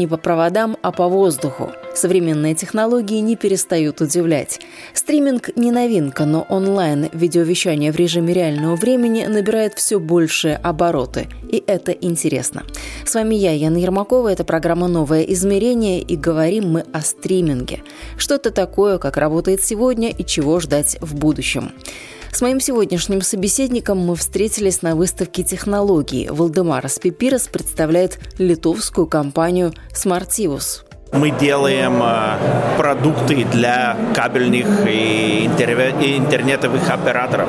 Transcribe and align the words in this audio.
не 0.00 0.06
по 0.06 0.16
проводам, 0.16 0.78
а 0.82 0.92
по 0.92 1.08
воздуху. 1.08 1.70
Современные 1.94 2.54
технологии 2.54 3.20
не 3.20 3.36
перестают 3.36 4.00
удивлять. 4.00 4.58
Стриминг 4.94 5.50
не 5.56 5.70
новинка, 5.70 6.24
но 6.24 6.46
онлайн-видеовещание 6.48 7.92
в 7.92 7.96
режиме 7.96 8.32
реального 8.32 8.76
времени 8.76 9.26
набирает 9.26 9.74
все 9.74 10.00
большие 10.00 10.56
обороты. 10.56 11.28
И 11.52 11.62
это 11.66 11.92
интересно. 11.92 12.64
С 13.04 13.14
вами 13.14 13.34
я, 13.34 13.52
Яна 13.52 13.76
Ермакова. 13.76 14.28
Это 14.32 14.42
программа 14.42 14.88
«Новое 14.88 15.22
измерение» 15.24 16.00
и 16.00 16.16
говорим 16.16 16.70
мы 16.70 16.84
о 16.92 17.02
стриминге. 17.02 17.82
Что 18.16 18.36
это 18.36 18.50
такое, 18.50 18.96
как 18.96 19.18
работает 19.18 19.62
сегодня 19.62 20.08
и 20.08 20.24
чего 20.24 20.60
ждать 20.60 20.96
в 21.02 21.14
будущем. 21.14 21.72
С 22.32 22.42
моим 22.42 22.60
сегодняшним 22.60 23.22
собеседником 23.22 23.98
мы 23.98 24.14
встретились 24.14 24.82
на 24.82 24.94
выставке 24.94 25.42
технологий. 25.42 26.28
Валдемарас 26.30 26.98
Пипирос 26.98 27.48
представляет 27.48 28.18
литовскую 28.38 29.06
компанию 29.06 29.74
Smartivus. 29.92 30.89
Мы 31.12 31.32
делаем 31.32 32.00
э, 32.04 32.76
продукты 32.78 33.44
для 33.44 33.96
кабельных 34.14 34.86
и 34.86 35.46
интернетовых 35.46 36.88
операторов. 36.88 37.48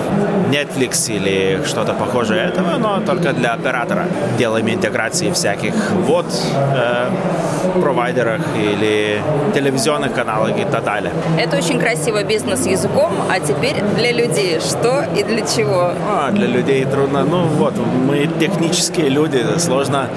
Netflix 0.50 1.16
или 1.16 1.62
что-то 1.66 1.94
похожее 1.94 2.48
этого, 2.48 2.78
но 2.80 3.00
только 3.02 3.34
для 3.34 3.54
оператора. 3.54 4.08
Делаем 4.40 4.68
интеграции 4.68 5.30
всяких 5.32 5.74
вот 6.08 6.26
э, 6.74 7.10
провайдерах 7.80 8.42
или 8.58 9.22
телевизионных 9.54 10.14
каналах 10.14 10.58
и 10.60 10.66
так 10.66 10.84
далее. 10.84 11.14
Это 11.38 11.58
очень 11.58 11.80
красиво 11.80 12.24
бизнес 12.24 12.66
языком, 12.66 13.12
а 13.30 13.40
теперь 13.40 13.76
для 13.96 14.12
людей 14.12 14.60
что 14.60 15.06
и 15.16 15.24
для 15.24 15.46
чего? 15.46 15.94
А, 16.10 16.32
для 16.32 16.48
людей 16.48 16.84
трудно. 16.86 17.24
Ну 17.24 17.46
вот, 17.46 17.74
мы 17.78 18.28
технические 18.40 19.10
люди, 19.10 19.46
сложно 19.60 20.08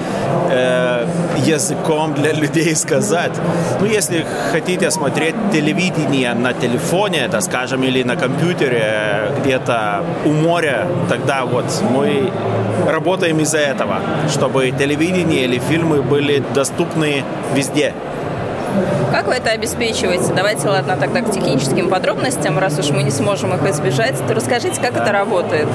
э, 0.49 1.05
языком 1.45 2.13
для 2.13 2.33
людей 2.41 2.75
сказать. 2.75 3.34
Ну, 3.79 3.85
если 3.85 4.25
хотите 4.51 4.91
смотреть 4.91 5.35
телевидение 5.51 6.33
на 6.33 6.53
телефоне, 6.53 7.27
так 7.29 7.41
скажем, 7.41 7.83
или 7.83 8.03
на 8.03 8.15
компьютере 8.15 9.31
где-то 9.43 10.03
у 10.25 10.31
моря, 10.31 10.87
тогда 11.09 11.45
вот 11.45 11.65
мы 11.91 12.31
работаем 12.87 13.39
из-за 13.39 13.59
этого, 13.59 13.99
чтобы 14.29 14.71
телевидение 14.71 15.45
или 15.45 15.59
фильмы 15.59 16.01
были 16.01 16.43
доступны 16.53 17.23
везде. 17.53 17.93
Как 19.11 19.27
вы 19.27 19.33
это 19.33 19.51
обеспечиваете? 19.51 20.33
Давайте, 20.35 20.67
ладно, 20.67 20.97
тогда 20.97 21.21
к 21.21 21.31
техническим 21.31 21.89
подробностям, 21.89 22.57
раз 22.59 22.77
уж 22.79 22.89
мы 22.89 23.03
не 23.03 23.11
сможем 23.11 23.53
их 23.53 23.69
избежать, 23.69 24.15
то 24.27 24.33
расскажите, 24.33 24.81
как 24.81 24.93
да. 24.93 25.03
это 25.03 25.11
работает. 25.11 25.67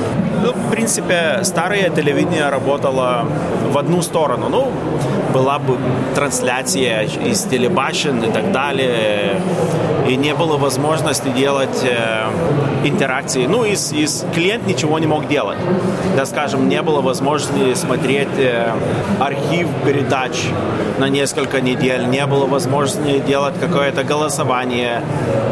Ну, 0.42 0.52
в 0.52 0.70
принципе, 0.70 1.40
старое 1.42 1.90
телевидение 1.90 2.48
работало 2.48 3.26
в 3.70 3.78
одну 3.78 4.02
сторону. 4.02 4.48
Ну, 4.48 4.72
была 5.32 5.58
бы 5.58 5.76
трансляция 6.14 7.02
из 7.02 7.42
телебашен 7.44 8.22
и 8.22 8.30
так 8.30 8.52
далее, 8.52 9.40
и 10.10 10.16
не 10.16 10.34
было 10.34 10.56
возможности 10.56 11.28
делать 11.28 11.84
э, 11.84 12.26
интеракции. 12.84 13.46
Ну, 13.46 13.64
и, 13.64 13.74
и 13.74 14.06
клиент 14.34 14.66
ничего 14.66 14.98
не 14.98 15.06
мог 15.06 15.28
делать. 15.28 15.58
Да, 16.16 16.26
скажем, 16.26 16.68
не 16.68 16.82
было 16.82 17.00
возможности 17.00 17.74
смотреть 17.74 18.36
э, 18.38 18.72
архив 19.20 19.68
передач 19.84 20.32
на 20.98 21.08
несколько 21.08 21.60
недель, 21.60 22.06
не 22.06 22.26
было 22.26 22.46
возможности 22.46 23.20
делать 23.20 23.54
какое-то 23.60 24.02
голосование 24.02 25.02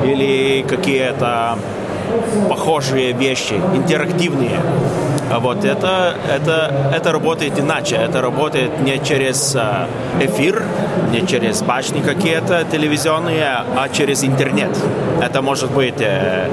или 0.05 0.65
какие-то 0.69 1.59
похожие 2.49 3.13
вещи, 3.13 3.55
интерактивные. 3.75 4.59
Вот 5.41 5.65
это, 5.65 6.15
это, 6.29 6.91
это 6.95 7.13
работает 7.13 7.59
иначе. 7.61 7.97
Это 7.97 8.23
работает 8.23 8.81
не 8.81 8.99
через 8.99 9.55
а, 9.55 9.87
эфир, 10.21 10.65
не 11.11 11.27
через 11.27 11.63
башни 11.63 12.01
какие-то 12.01 12.65
телевизионные, 12.71 13.65
а 13.77 13.89
через 13.89 14.25
интернет. 14.25 14.71
Это 15.23 15.43
может 15.43 15.71
быть 15.71 16.01
э, 16.01 16.49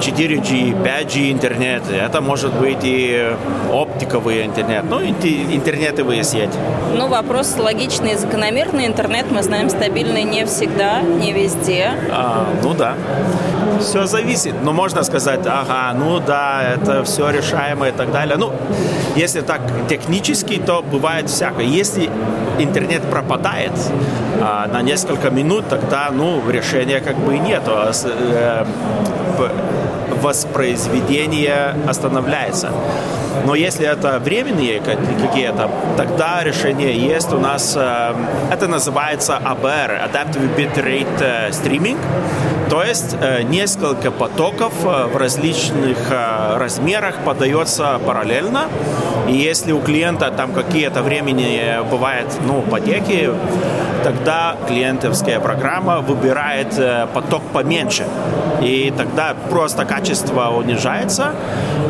4G, 0.00 0.82
5G 0.82 1.32
интернет, 1.32 1.82
это 1.90 2.20
может 2.20 2.52
быть 2.54 2.78
и 2.82 3.32
оптиковый 3.98 4.46
интернет, 4.46 4.84
ну, 4.88 5.00
интернетовые 5.00 6.22
сети. 6.22 6.58
Ну, 6.96 7.08
вопрос 7.08 7.56
логичный 7.58 8.12
и 8.12 8.16
закономерный. 8.16 8.86
Интернет, 8.86 9.26
мы 9.30 9.42
знаем, 9.42 9.70
стабильный 9.70 10.22
не 10.22 10.46
всегда, 10.46 11.00
не 11.00 11.32
везде. 11.32 11.90
А, 12.10 12.46
ну 12.62 12.74
да. 12.74 12.94
Все 13.80 14.06
зависит. 14.06 14.54
Но 14.62 14.72
можно 14.72 15.02
сказать, 15.02 15.40
ага, 15.46 15.92
ну 15.98 16.20
да, 16.20 16.62
это 16.62 17.04
все 17.04 17.30
решаемо 17.30 17.88
и 17.88 17.92
так 17.92 18.12
далее. 18.12 18.36
Ну, 18.36 18.52
если 19.16 19.40
так 19.40 19.60
технически, 19.88 20.58
то 20.58 20.82
бывает 20.82 21.28
всякое. 21.28 21.64
Если 21.64 22.10
интернет 22.58 23.02
пропадает 23.02 23.72
а, 24.40 24.68
на 24.68 24.82
несколько 24.82 25.30
минут, 25.30 25.68
тогда, 25.68 26.10
ну, 26.12 26.40
решения 26.50 27.00
как 27.00 27.16
бы 27.16 27.36
и 27.36 27.38
нету. 27.38 27.72
А 27.74 27.92
э, 28.04 28.64
воспроизведение 30.22 31.74
останавливается. 31.86 32.70
Но 33.44 33.54
если 33.54 33.86
это 33.86 34.18
временные 34.18 34.80
какие-то, 34.80 35.70
тогда 35.96 36.42
решение 36.44 36.94
есть. 36.96 37.32
У 37.32 37.38
нас 37.38 37.74
э, 37.76 38.14
это 38.52 38.68
называется 38.68 39.40
ABR, 39.44 40.10
Adaptive 40.10 40.56
Bitrate 40.56 41.20
э, 41.20 41.50
Streaming. 41.50 41.98
То 42.68 42.82
есть 42.82 43.16
э, 43.20 43.42
несколько 43.42 44.10
потоков 44.10 44.72
в 44.82 45.16
различных 45.16 45.96
размерах 46.56 47.14
подается 47.24 47.98
параллельно. 48.04 48.66
И 49.28 49.32
если 49.32 49.72
у 49.72 49.80
клиента 49.80 50.30
там 50.30 50.52
какие-то 50.52 51.02
времени 51.02 51.82
бывает, 51.90 52.26
ну, 52.46 52.62
потеки, 52.62 53.30
тогда 54.04 54.56
клиентовская 54.66 55.40
программа 55.40 56.00
выбирает 56.00 56.74
поток 57.12 57.42
поменьше. 57.52 58.04
И 58.62 58.92
тогда 58.96 59.34
просто 59.50 59.84
качество 59.84 60.48
унижается 60.50 61.34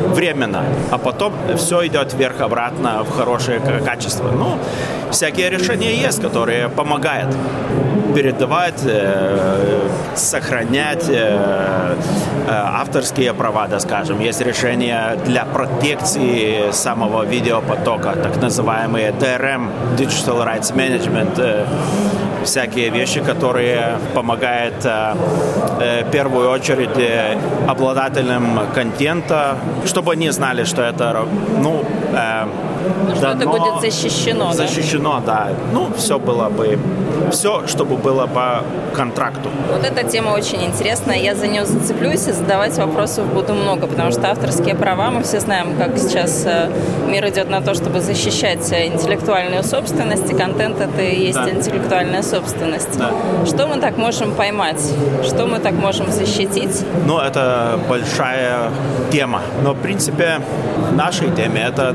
временно, 0.08 0.64
а 0.90 0.98
потом 0.98 1.27
все 1.56 1.86
идет 1.86 2.14
вверх-обратно 2.14 3.04
в 3.04 3.10
хорошее 3.16 3.60
качество. 3.84 4.30
Ну, 4.30 4.58
всякие 5.10 5.50
решения 5.50 5.94
есть, 5.94 6.20
которые 6.20 6.68
помогают 6.68 7.34
передавать, 8.14 8.82
э, 8.84 9.88
сохранять 10.16 11.08
э, 11.08 11.14
э, 11.14 12.50
авторские 12.50 13.32
права, 13.34 13.68
да, 13.68 13.80
скажем. 13.80 14.20
Есть 14.20 14.40
решения 14.40 15.16
для 15.24 15.44
протекции 15.44 16.72
самого 16.72 17.24
видеопотока, 17.24 18.14
так 18.22 18.36
называемые 18.42 19.12
DRM, 19.12 19.68
Digital 19.96 20.44
Rights 20.44 20.74
Management, 20.74 21.38
э, 21.38 21.66
всякие 22.44 22.90
вещи, 22.90 23.20
которые 23.20 23.98
помогают 24.14 24.84
э, 24.84 25.14
э, 25.80 26.04
в 26.04 26.10
первую 26.10 26.50
очередь 26.50 26.98
э, 26.98 27.38
обладателям 27.66 28.60
контента, 28.74 29.56
чтобы 29.84 30.12
они 30.12 30.30
знали, 30.30 30.64
что 30.64 30.82
это, 30.82 31.26
ну, 31.62 31.84
э, 32.12 32.46
что 33.16 33.28
это 33.28 33.46
будет 33.46 33.80
защищено. 33.80 34.52
Защищено, 34.52 35.22
да? 35.26 35.48
да. 35.48 35.48
Ну, 35.72 35.88
все 35.96 36.18
было 36.18 36.48
бы, 36.48 36.78
все, 37.30 37.66
чтобы 37.66 37.96
было 37.96 38.26
по 38.26 38.62
контракту. 38.94 39.50
Вот 39.72 39.84
эта 39.84 40.08
тема 40.08 40.30
очень 40.30 40.64
интересная, 40.64 41.18
я 41.18 41.34
за 41.34 41.46
нее 41.46 41.64
зацеплюсь 41.64 42.26
и 42.28 42.32
задавать 42.32 42.76
вопросов 42.78 43.26
буду 43.26 43.54
много, 43.54 43.86
потому 43.86 44.10
что 44.10 44.30
авторские 44.30 44.74
права, 44.74 45.10
мы 45.10 45.22
все 45.22 45.40
знаем, 45.40 45.76
как 45.78 45.98
сейчас 45.98 46.44
э, 46.46 46.70
мир 47.06 47.28
идет 47.28 47.50
на 47.50 47.60
то, 47.60 47.74
чтобы 47.74 48.00
защищать 48.00 48.72
интеллектуальную 48.72 49.64
собственность, 49.64 50.30
и 50.30 50.34
контент 50.34 50.80
это 50.80 51.02
и 51.02 51.26
есть 51.26 51.38
да. 51.38 51.50
интеллектуальная 51.50 52.22
собственность. 52.22 52.98
Да. 52.98 53.10
Что 53.46 53.66
мы 53.66 53.80
так 53.80 53.96
можем 53.96 54.34
поймать? 54.34 54.82
Что 55.24 55.46
мы 55.46 55.58
так 55.58 55.72
можем 55.72 56.10
защитить? 56.10 56.84
Ну, 57.06 57.18
это 57.18 57.78
большая 57.88 58.70
тема. 59.10 59.42
Но, 59.62 59.72
в 59.72 59.78
принципе, 59.78 60.40
нашей 60.94 61.30
теме 61.30 61.62
это 61.62 61.94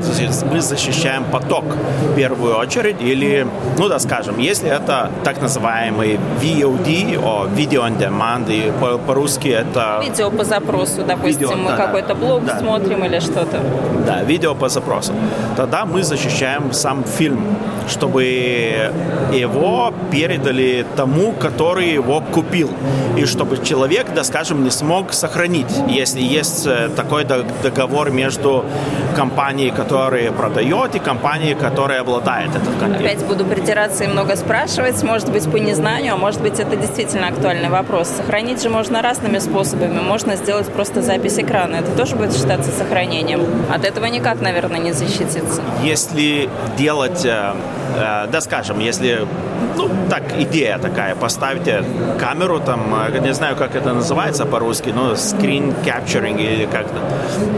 мы 0.50 0.60
защищаем 0.60 1.24
поток 1.24 1.64
в 1.64 2.14
первую 2.14 2.56
очередь. 2.56 2.96
Или, 3.00 3.46
ну 3.78 3.88
да, 3.88 3.98
скажем, 3.98 4.38
если 4.38 4.70
это 4.70 5.10
так 5.24 5.40
называемый 5.40 6.18
VOD, 6.40 7.18
о, 7.22 7.46
Video 7.46 7.82
on 7.86 7.98
Demand, 7.98 8.50
и 8.52 8.70
по- 8.80 8.98
по-русски 8.98 9.48
это... 9.48 10.00
Видео 10.02 10.30
по 10.30 10.44
запросу, 10.44 11.02
допустим, 11.06 11.48
Видео, 11.48 11.56
мы 11.56 11.70
да, 11.70 11.76
какой-то 11.76 12.14
блог 12.14 12.44
да. 12.44 12.58
смотрим 12.58 13.04
или 13.04 13.20
что-то. 13.20 13.60
Да, 14.06 14.22
видео 14.22 14.54
по 14.54 14.68
запросу. 14.68 15.12
Тогда 15.56 15.84
мы 15.84 16.02
защищаем 16.02 16.72
сам 16.72 17.04
фильм, 17.04 17.40
чтобы 17.88 18.90
его 19.32 19.92
передали 20.10 20.84
тому, 20.96 21.32
который 21.32 21.92
его 21.94 22.20
купил. 22.20 22.70
И 23.16 23.24
чтобы 23.24 23.58
человек, 23.64 24.06
да 24.14 24.24
скажем, 24.24 24.64
не 24.64 24.70
смог 24.70 25.12
сохранить, 25.12 25.70
если 25.88 26.20
есть 26.20 26.66
э, 26.66 26.88
такой 26.96 27.24
дог- 27.24 27.46
договор 27.62 28.10
между 28.10 28.64
компанией, 29.14 29.70
которая 29.70 30.32
продает, 30.32 30.94
и 30.94 30.98
компанией, 30.98 31.54
которая 31.54 32.00
обладает 32.00 32.50
этот 32.50 32.74
контент. 32.80 33.00
Опять 33.00 33.24
буду 33.24 33.44
придираться 33.44 34.04
и 34.04 34.06
много 34.06 34.36
спрашивать, 34.36 35.02
может 35.02 35.30
быть, 35.30 35.50
по 35.50 35.56
незнанию, 35.56 36.14
а 36.14 36.16
может 36.16 36.40
быть, 36.40 36.58
это 36.58 36.76
действительно 36.76 37.28
актуальный 37.28 37.68
вопрос. 37.68 38.08
Сохранить 38.08 38.62
же 38.62 38.70
можно 38.70 39.02
разными 39.02 39.38
способами. 39.38 40.00
Можно 40.00 40.36
сделать 40.36 40.66
просто 40.72 41.02
запись 41.02 41.38
экрана. 41.38 41.76
Это 41.76 41.90
тоже 41.96 42.16
будет 42.16 42.34
считаться 42.34 42.70
сохранением. 42.70 43.42
От 43.72 43.84
этого 43.84 44.06
никак, 44.06 44.40
наверное, 44.40 44.80
не 44.80 44.92
защититься. 44.92 45.62
Если 45.82 46.48
делать, 46.76 47.24
э, 47.24 47.54
да 47.94 48.40
скажем, 48.40 48.78
если, 48.80 49.26
ну, 49.76 49.90
так, 50.10 50.22
идея 50.38 50.78
такая, 50.78 51.14
поставьте 51.14 51.84
камеру 52.18 52.60
там, 52.60 52.94
э, 53.08 53.18
не 53.18 53.34
знаю, 53.34 53.56
как 53.56 53.74
это 53.74 53.92
называется 53.92 54.44
по-русски, 54.44 54.90
но 54.90 55.12
screen 55.12 55.74
capturing 55.84 56.40
или 56.40 56.66
как-то, 56.66 57.00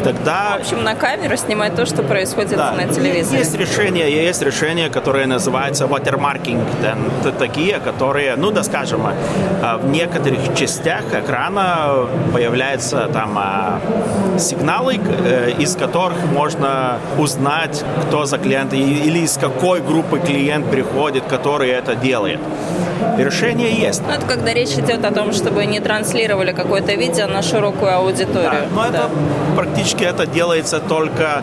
тогда... 0.05 0.57
В 0.59 0.61
общем, 0.61 0.83
на 0.85 0.95
камеру 0.95 1.37
снимать 1.37 1.75
то, 1.75 1.87
что 1.87 2.03
происходит 2.03 2.57
на 2.57 2.87
телевизоре. 2.87 3.39
Есть 3.41 3.57
решения, 3.57 4.11
есть 4.11 4.43
решения, 4.43 4.89
которые 4.89 5.27
называются 5.27 5.85
watermarking, 5.85 6.61
да, 6.83 7.33
такие, 7.33 7.79
которые, 7.81 8.37
ну 8.37 8.51
да, 8.51 8.63
скажем, 8.63 9.07
э, 9.07 9.77
в 9.77 9.89
некоторых 9.91 10.55
частях 10.55 11.03
экрана 11.13 12.07
появляются 12.33 13.09
там 13.13 13.39
э, 13.39 14.39
сигналы, 14.39 14.99
э, 14.99 15.53
из 15.59 15.77
которых 15.77 16.19
можно 16.33 16.99
узнать, 17.19 17.85
кто 18.07 18.25
за 18.27 18.39
клиент 18.39 18.73
или 18.73 19.21
из 19.21 19.37
какой 19.37 19.81
группы 19.81 20.19
клиент 20.27 20.71
приходит, 20.71 21.25
который 21.25 21.71
это 21.71 21.95
делает. 21.95 22.41
Решение 23.17 23.73
есть. 23.73 24.03
Ну, 24.07 24.13
это 24.13 24.27
когда 24.27 24.53
речь 24.53 24.73
идет 24.73 25.05
о 25.05 25.13
том, 25.13 25.33
чтобы 25.33 25.67
не 25.67 25.81
транслировали 25.81 26.53
какое-то 26.53 26.95
видео 26.95 27.27
на 27.27 27.43
широкую 27.43 27.95
аудиторию. 27.97 28.51
Да, 28.53 28.67
но 28.75 28.87
это 28.87 29.11
практически 29.57 30.05
это 30.05 30.27
делается 30.27 30.81
только 30.81 31.43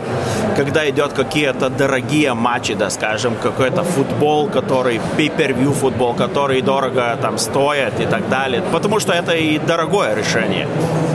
когда 0.56 0.90
идет 0.90 1.14
какие-то 1.14 1.70
дорогие 1.70 2.34
матчи, 2.34 2.74
да, 2.74 2.90
скажем, 2.90 3.36
какой-то 3.36 3.84
футбол, 3.84 4.48
который 4.48 5.00
pay-per-view 5.18 5.74
футбол, 5.74 6.14
который 6.14 6.62
дорого 6.62 7.18
там 7.22 7.38
стоит 7.38 8.00
и 8.00 8.06
так 8.06 8.30
далее. 8.30 8.62
Потому 8.72 9.00
что 9.00 9.14
это 9.14 9.34
и 9.34 9.58
дорогое 9.58 10.16
решение. 10.16 10.68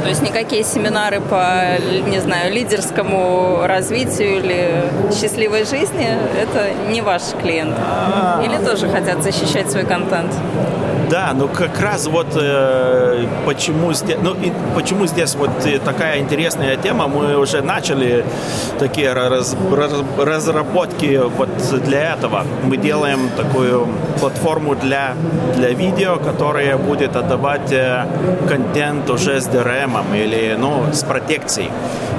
То 0.02 0.08
есть 0.08 0.22
никакие 0.22 0.64
семинары 0.64 1.20
по, 1.20 1.76
не 2.06 2.20
знаю, 2.20 2.52
лидерскому 2.52 3.62
развитию 3.64 4.38
или 4.38 4.84
счастливой 5.12 5.64
жизни– 5.64 6.08
это 6.42 6.70
не 6.90 7.02
ваш 7.02 7.22
клиент? 7.42 7.76
Или 8.44 8.64
тоже 8.64 8.88
хотят 8.88 9.22
защищать 9.22 9.70
свой 9.70 9.84
контент? 9.84 10.32
Да, 11.10 11.32
ну 11.34 11.48
как 11.48 11.80
раз 11.80 12.06
вот 12.06 12.26
э, 12.36 13.24
почему 13.46 13.94
здесь, 13.94 14.18
ну 14.22 14.34
и 14.34 14.52
почему 14.74 15.06
здесь 15.06 15.34
вот 15.36 15.48
э, 15.64 15.78
такая 15.78 16.18
интересная 16.18 16.76
тема, 16.76 17.08
мы 17.08 17.34
уже 17.38 17.62
начали 17.62 18.26
такие 18.78 19.14
раз- 19.14 19.56
раз- 19.72 20.04
разработки 20.18 21.18
вот 21.38 21.48
для 21.86 22.12
этого. 22.12 22.44
Мы 22.64 22.76
делаем 22.76 23.30
такую 23.38 23.88
платформу 24.20 24.74
для 24.74 25.14
для 25.56 25.70
видео, 25.70 26.16
которая 26.18 26.76
будет 26.76 27.16
отдавать 27.16 27.72
э, 27.72 28.04
контент 28.46 29.08
уже 29.08 29.40
с 29.40 29.48
DRM 29.48 30.04
или 30.14 30.56
ну 30.60 30.82
с 30.92 31.02
протекцией. 31.04 31.70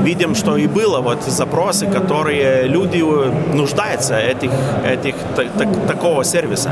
Видим, 0.02 0.34
что 0.34 0.58
и 0.58 0.66
было 0.66 1.00
вот 1.00 1.22
запросы, 1.28 1.86
которые 1.86 2.64
люди 2.68 3.04
э, 3.04 3.32
нуждаются 3.56 4.18
этих 4.18 4.50
этих 4.84 5.14
так- 5.36 5.52
так- 5.60 5.88
такого 5.88 6.24
сервиса. 6.24 6.72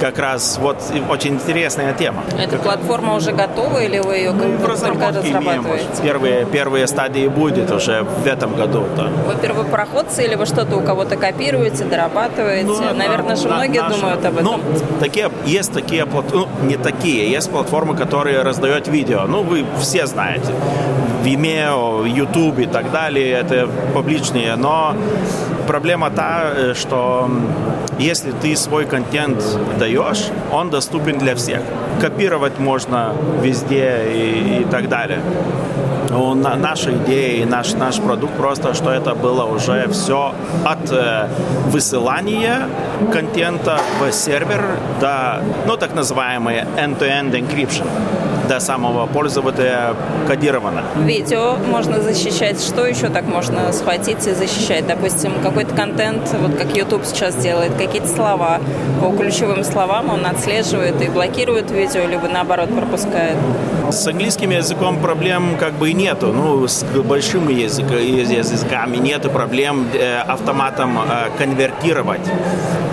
Как 0.00 0.18
раз 0.18 0.58
вот 0.58 0.78
очень 1.10 1.34
интересная 1.34 1.92
тема. 1.92 2.22
Эта 2.38 2.56
платформа 2.56 3.14
уже 3.16 3.32
готова 3.32 3.82
или 3.82 3.98
вы 3.98 4.14
ее 4.16 4.30
в 4.30 4.38
как 4.38 4.50
только 4.56 4.72
разработке 4.72 5.28
имеем. 5.28 5.36
разрабатываете? 5.46 6.02
Первые, 6.02 6.44
первые 6.46 6.86
стадии 6.86 7.28
будет 7.28 7.70
уже 7.70 8.02
в 8.02 8.26
этом 8.26 8.54
году. 8.56 8.84
Да. 8.96 9.08
Вы 9.26 9.34
первопроходцы 9.40 10.24
или 10.24 10.36
вы 10.36 10.46
что-то 10.46 10.76
у 10.76 10.80
кого-то 10.80 11.16
копируете, 11.16 11.84
дорабатываете? 11.84 12.66
Ну, 12.66 12.94
Наверное, 12.94 13.36
же 13.36 13.46
на- 13.48 13.56
многие 13.56 13.80
наша- 13.82 13.94
думают 14.00 14.24
об 14.24 14.34
этом. 14.38 14.44
Ну, 14.44 14.60
такие, 15.00 15.30
есть 15.44 15.72
такие 15.72 16.06
платформы, 16.06 16.46
ну, 16.62 16.66
не 16.66 16.76
такие, 16.76 17.30
есть 17.30 17.50
платформы, 17.50 17.94
которые 17.94 18.40
раздают 18.42 18.88
видео. 18.88 19.24
Ну, 19.28 19.42
вы 19.42 19.66
все 19.80 20.06
знаете. 20.06 20.52
Vimeo, 21.24 22.08
YouTube 22.08 22.58
и 22.60 22.66
так 22.66 22.90
далее, 22.90 23.32
это 23.38 23.68
публичные, 23.92 24.56
но 24.56 24.94
проблема 25.70 26.10
та, 26.10 26.52
э, 26.56 26.74
что 26.74 27.30
если 28.00 28.32
ты 28.42 28.56
свой 28.56 28.86
контент 28.86 29.38
даешь, 29.78 30.30
он 30.52 30.70
доступен 30.70 31.18
для 31.18 31.34
всех. 31.34 31.60
Копировать 32.00 32.58
можно 32.58 33.12
везде 33.42 34.02
и, 34.12 34.60
и 34.62 34.64
так 34.70 34.88
далее. 34.88 35.20
Ну, 36.10 36.34
на- 36.34 36.56
наша 36.56 36.90
идея 36.90 37.42
и 37.42 37.44
наш, 37.44 37.74
наш 37.74 38.00
продукт 38.00 38.32
просто, 38.34 38.74
что 38.74 38.90
это 38.90 39.14
было 39.14 39.44
уже 39.44 39.86
все 39.92 40.34
от 40.64 40.90
э, 40.90 41.28
высылания 41.72 42.62
контента 43.12 43.78
в 44.00 44.12
сервер 44.12 44.62
до, 45.00 45.40
ну, 45.68 45.76
так 45.76 45.94
называемый 45.94 46.64
end-to-end 46.76 47.30
encryption, 47.30 47.86
до 48.50 48.58
самого 48.58 49.06
пользователя 49.06 49.94
кодировано. 50.26 50.82
Видео 50.96 51.54
можно 51.70 52.00
защищать. 52.00 52.60
Что 52.60 52.84
еще 52.84 53.08
так 53.08 53.24
можно 53.24 53.72
схватить 53.72 54.26
и 54.26 54.32
защищать? 54.32 54.88
Допустим, 54.88 55.34
какой-то 55.40 55.72
контент, 55.76 56.28
вот 56.32 56.56
как 56.56 56.76
YouTube 56.76 57.04
сейчас 57.04 57.36
делает, 57.36 57.74
какие-то 57.78 58.08
слова. 58.08 58.58
По 59.00 59.16
ключевым 59.16 59.62
словам 59.62 60.10
он 60.10 60.26
отслеживает 60.26 61.00
и 61.00 61.08
блокирует 61.08 61.70
видео, 61.70 62.04
либо 62.06 62.26
наоборот 62.26 62.74
пропускает. 62.76 63.36
С 63.90 64.06
английским 64.06 64.50
языком 64.50 65.00
проблем 65.00 65.56
как 65.58 65.72
бы 65.74 65.90
и 65.90 65.94
нету. 65.94 66.32
Ну, 66.32 66.66
с 66.68 66.84
большим 66.84 67.48
язык, 67.48 67.90
языками 67.90 68.96
нету 68.98 69.30
проблем 69.30 69.88
э, 69.92 70.18
автоматом 70.18 70.96
э, 70.98 71.30
конвертировать. 71.36 72.20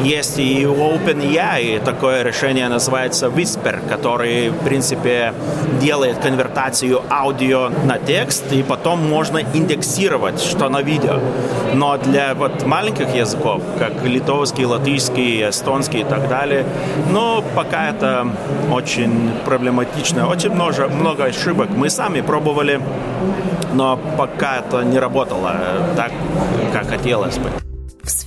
Есть 0.02 0.40
и 0.40 0.64
OpenAI 0.64 1.84
такое 1.84 2.24
решение 2.24 2.68
называется 2.70 3.28
Whisper, 3.28 3.80
который, 3.90 4.50
в 4.50 4.58
принципе, 4.64 5.34
делает 5.82 6.18
конвертацию 6.20 7.02
аудио 7.10 7.70
на 7.86 7.98
текст, 7.98 8.52
и 8.52 8.64
потом 8.64 9.08
можно 9.08 9.40
индексировать, 9.40 10.40
что 10.42 10.70
на 10.70 10.82
видео. 10.82 11.20
Но 11.74 11.98
для 11.98 12.34
вот 12.36 12.66
маленьких 12.66 13.14
языков, 13.16 13.62
как 13.80 14.04
литовский, 14.04 14.66
латышский, 14.66 15.50
эстонский 15.50 16.02
и 16.02 16.04
так 16.04 16.28
далее, 16.28 16.66
ну, 17.12 17.44
пока 17.56 17.90
это 17.90 18.28
очень 18.72 19.32
проблематично. 19.46 20.28
Очень 20.28 20.52
много, 20.52 20.87
много 20.90 21.26
ошибок. 21.26 21.70
Мы 21.70 21.90
сами 21.90 22.22
пробовали, 22.22 22.82
но 23.74 24.00
пока 24.18 24.58
это 24.58 24.84
не 24.84 25.00
работало 25.00 25.54
так, 25.96 26.12
как 26.74 26.88
хотелось 26.88 27.38
бы. 27.38 27.67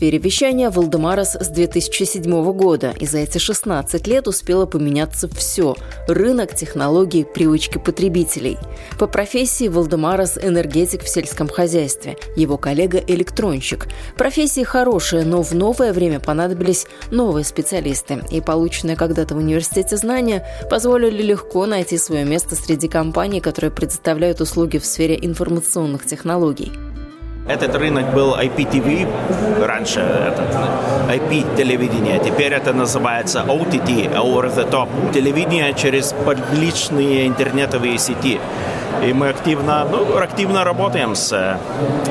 Сфере 0.00 0.16
вещания 0.16 0.71
Валдемарас 0.71 1.37
с 1.38 1.49
2007 1.49 2.52
года, 2.54 2.95
и 2.99 3.04
за 3.04 3.19
эти 3.19 3.37
16 3.37 4.07
лет 4.07 4.28
успело 4.28 4.64
поменяться 4.64 5.28
все– 5.28 5.76
рынок, 6.09 6.54
технологии, 6.54 7.25
привычки 7.25 7.76
потребителей. 7.76 8.57
По 8.99 9.07
профессии 9.07 9.69
Валдемарас– 9.69 10.38
энергетик 10.42 11.02
в 11.02 11.09
сельском 11.11 11.49
хозяйстве, 11.49 12.16
его 12.35 12.57
коллега– 12.57 12.99
электронщик. 13.07 13.88
Профессии 14.16 14.62
хорошие, 14.62 15.26
но 15.26 15.42
в 15.42 15.52
новое 15.52 15.92
время 15.92 16.19
понадобились 16.19 16.87
новые 17.11 17.45
специалисты, 17.45 18.23
и 18.30 18.40
полученные 18.40 18.97
когда-то 18.97 19.35
в 19.35 19.38
университете 19.38 19.99
знания 19.99 20.47
позволили 20.71 21.21
легко 21.21 21.66
найти 21.66 21.99
свое 21.99 22.25
место 22.25 22.54
среди 22.54 22.88
компаний, 22.88 23.42
которые 23.42 23.71
предоставляют 23.71 24.40
услуги 24.40 24.78
в 24.78 24.87
сфере 24.87 25.19
информационных 25.21 26.07
технологий. 26.07 26.73
Этот 27.50 27.75
рынок 27.75 28.14
был 28.14 28.37
IPTV 28.37 29.09
раньше, 29.66 29.99
этот 29.99 30.54
IP-телевидение. 31.09 32.21
Теперь 32.25 32.52
это 32.52 32.73
называется 32.73 33.45
OTT, 33.45 34.14
Over 34.14 34.54
the 34.54 34.71
Top. 34.71 34.88
Телевидение 35.12 35.75
через 35.75 36.14
публичные 36.25 37.26
интернетовые 37.26 37.99
сети. 37.99 38.38
И 39.04 39.12
мы 39.12 39.28
активно, 39.30 39.87
ну, 39.90 40.18
активно 40.18 40.62
работаем 40.62 41.14
с, 41.14 41.59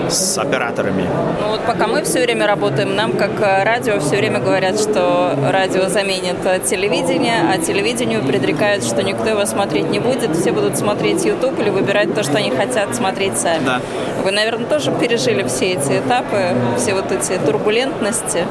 с 0.10 0.38
операторами. 0.38 1.08
Ну 1.42 1.50
вот 1.50 1.62
пока 1.62 1.86
мы 1.88 2.04
все 2.04 2.22
время 2.24 2.48
работаем, 2.48 2.96
нам 2.96 3.14
как 3.14 3.40
э, 3.42 3.64
радио 3.64 4.00
все 4.00 4.18
время 4.18 4.40
говорят, 4.40 4.80
что 4.80 5.36
радио 5.52 5.88
заменит 5.88 6.44
э, 6.46 6.60
телевидение, 6.60 7.44
а 7.48 7.60
телевидению 7.60 8.24
предрекают, 8.24 8.84
что 8.84 9.04
никто 9.04 9.30
его 9.30 9.46
смотреть 9.46 9.90
не 9.90 10.00
будет, 10.00 10.36
все 10.36 10.52
будут 10.52 10.78
смотреть 10.78 11.26
YouTube 11.26 11.60
или 11.60 11.70
выбирать 11.70 12.16
то, 12.16 12.24
что 12.24 12.38
они 12.38 12.50
хотят 12.50 12.96
смотреть 12.96 13.38
сами. 13.38 13.66
Да. 13.66 13.82
Вы, 14.24 14.32
наверное, 14.32 14.66
тоже 14.66 14.92
пережили 14.92 15.44
все 15.44 15.74
эти 15.74 16.00
этапы, 16.00 16.56
все 16.78 16.96
вот 16.96 17.12
эти 17.12 17.38
турбулентности. 17.46 18.46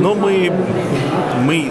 ну, 0.00 0.14
мы, 0.14 0.52
мы 1.44 1.70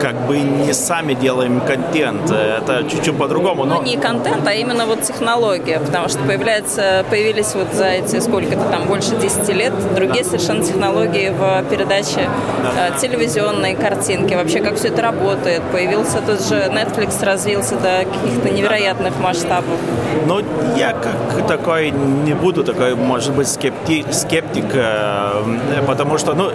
как 0.00 0.26
бы 0.26 0.38
не 0.38 0.72
сами 0.72 1.14
делаем 1.14 1.60
контент, 1.60 2.30
это 2.30 2.84
чуть-чуть 2.88 3.16
по-другому. 3.16 3.64
Но... 3.64 3.76
Ну, 3.76 3.82
не 3.82 3.96
контент, 3.96 4.46
а 4.46 4.52
именно 4.52 4.86
вот 4.86 5.02
технология, 5.02 5.78
потому 5.80 6.08
что 6.08 6.18
появляется, 6.20 7.04
появились 7.10 7.54
вот 7.54 7.72
за 7.72 7.86
эти 7.86 8.20
сколько-то 8.20 8.64
там, 8.70 8.86
больше 8.86 9.16
10 9.16 9.48
лет, 9.50 9.72
другие 9.94 10.24
совершенно 10.24 10.64
технологии 10.64 11.30
в 11.30 11.64
передаче 11.70 12.28
да. 12.62 12.88
э, 12.88 13.00
телевизионной 13.00 13.74
картинки, 13.74 14.34
вообще 14.34 14.60
как 14.60 14.76
все 14.76 14.88
это 14.88 15.02
работает. 15.02 15.62
Появился 15.72 16.20
тот 16.20 16.40
же 16.46 16.54
Netflix, 16.54 17.24
развился 17.24 17.76
до 17.76 18.04
каких-то 18.04 18.50
невероятных 18.50 19.18
масштабов. 19.20 19.78
Ну, 20.26 20.40
я 20.76 20.92
как 20.92 21.46
такой 21.46 21.90
не 21.90 22.34
буду 22.34 22.64
такой, 22.64 22.94
может 22.94 23.34
быть, 23.34 23.48
скептик, 23.48 24.12
скептик 24.12 24.66
э, 24.74 25.82
потому 25.86 26.18
что, 26.18 26.34
ну, 26.34 26.50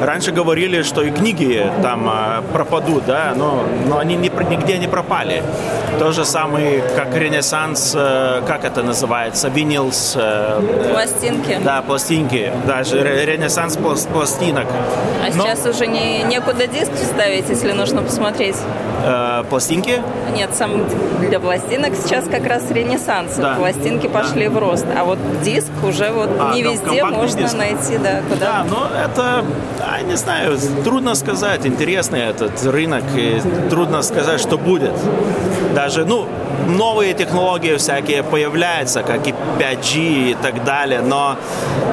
раньше 0.00 0.32
говорили, 0.32 0.82
что 0.82 1.02
и 1.02 1.10
книги 1.10 1.70
там 1.82 2.08
э, 2.08 2.42
пропадут, 2.52 3.06
да, 3.06 3.32
но, 3.36 3.64
но 3.86 3.98
они 3.98 4.16
не, 4.16 4.28
нигде 4.28 4.78
не 4.78 4.88
пропали. 4.88 5.42
То 5.98 6.12
же 6.12 6.24
самое, 6.24 6.82
как 6.96 7.14
Ренессанс, 7.14 7.94
э, 7.96 8.42
как 8.46 8.64
это 8.64 8.82
называется, 8.82 9.48
винилс. 9.48 10.16
Пластинки. 10.92 11.58
Да, 11.64 11.82
пластинки, 11.82 12.52
даже 12.66 13.02
Ренессанс 13.24 13.76
пластинок. 13.76 14.66
А 15.22 15.36
но... 15.36 15.44
сейчас 15.44 15.66
уже 15.66 15.86
не, 15.86 16.22
некуда 16.22 16.66
диск 16.66 16.92
вставить, 16.94 17.48
если 17.48 17.72
нужно 17.72 18.02
посмотреть. 18.02 18.56
Э, 19.04 19.44
пластинки? 19.48 20.02
Нет, 20.34 20.50
сам 20.54 20.84
для 21.20 21.40
пластинок 21.40 21.94
сейчас 21.94 22.24
как 22.26 22.46
раз 22.46 22.70
ренессанс. 22.70 23.36
Да. 23.36 23.54
Пластинки 23.54 24.06
пошли 24.06 24.48
да. 24.48 24.54
в 24.54 24.58
рост. 24.58 24.86
А 24.96 25.04
вот 25.04 25.18
диск 25.42 25.70
уже 25.82 26.10
вот 26.10 26.30
а, 26.38 26.54
не 26.54 26.62
везде 26.62 27.04
можно 27.04 27.42
диск. 27.42 27.56
найти, 27.56 27.98
да, 27.98 28.20
куда. 28.28 28.40
Да, 28.40 28.66
но 28.68 28.88
это, 29.04 29.44
я 29.96 30.02
не 30.02 30.16
знаю, 30.16 30.58
трудно 30.84 31.14
сказать, 31.14 31.66
интересный 31.66 32.20
этот 32.20 32.64
рынок, 32.64 33.04
и 33.16 33.40
трудно 33.70 34.02
сказать, 34.02 34.40
что 34.40 34.58
будет. 34.58 34.92
Даже, 35.74 36.04
ну, 36.04 36.26
новые 36.68 37.14
технологии 37.14 37.76
всякие 37.76 38.22
появляются, 38.22 39.02
как 39.02 39.26
и 39.26 39.34
5G 39.58 40.30
и 40.30 40.36
так 40.42 40.64
далее, 40.64 41.00
но 41.00 41.36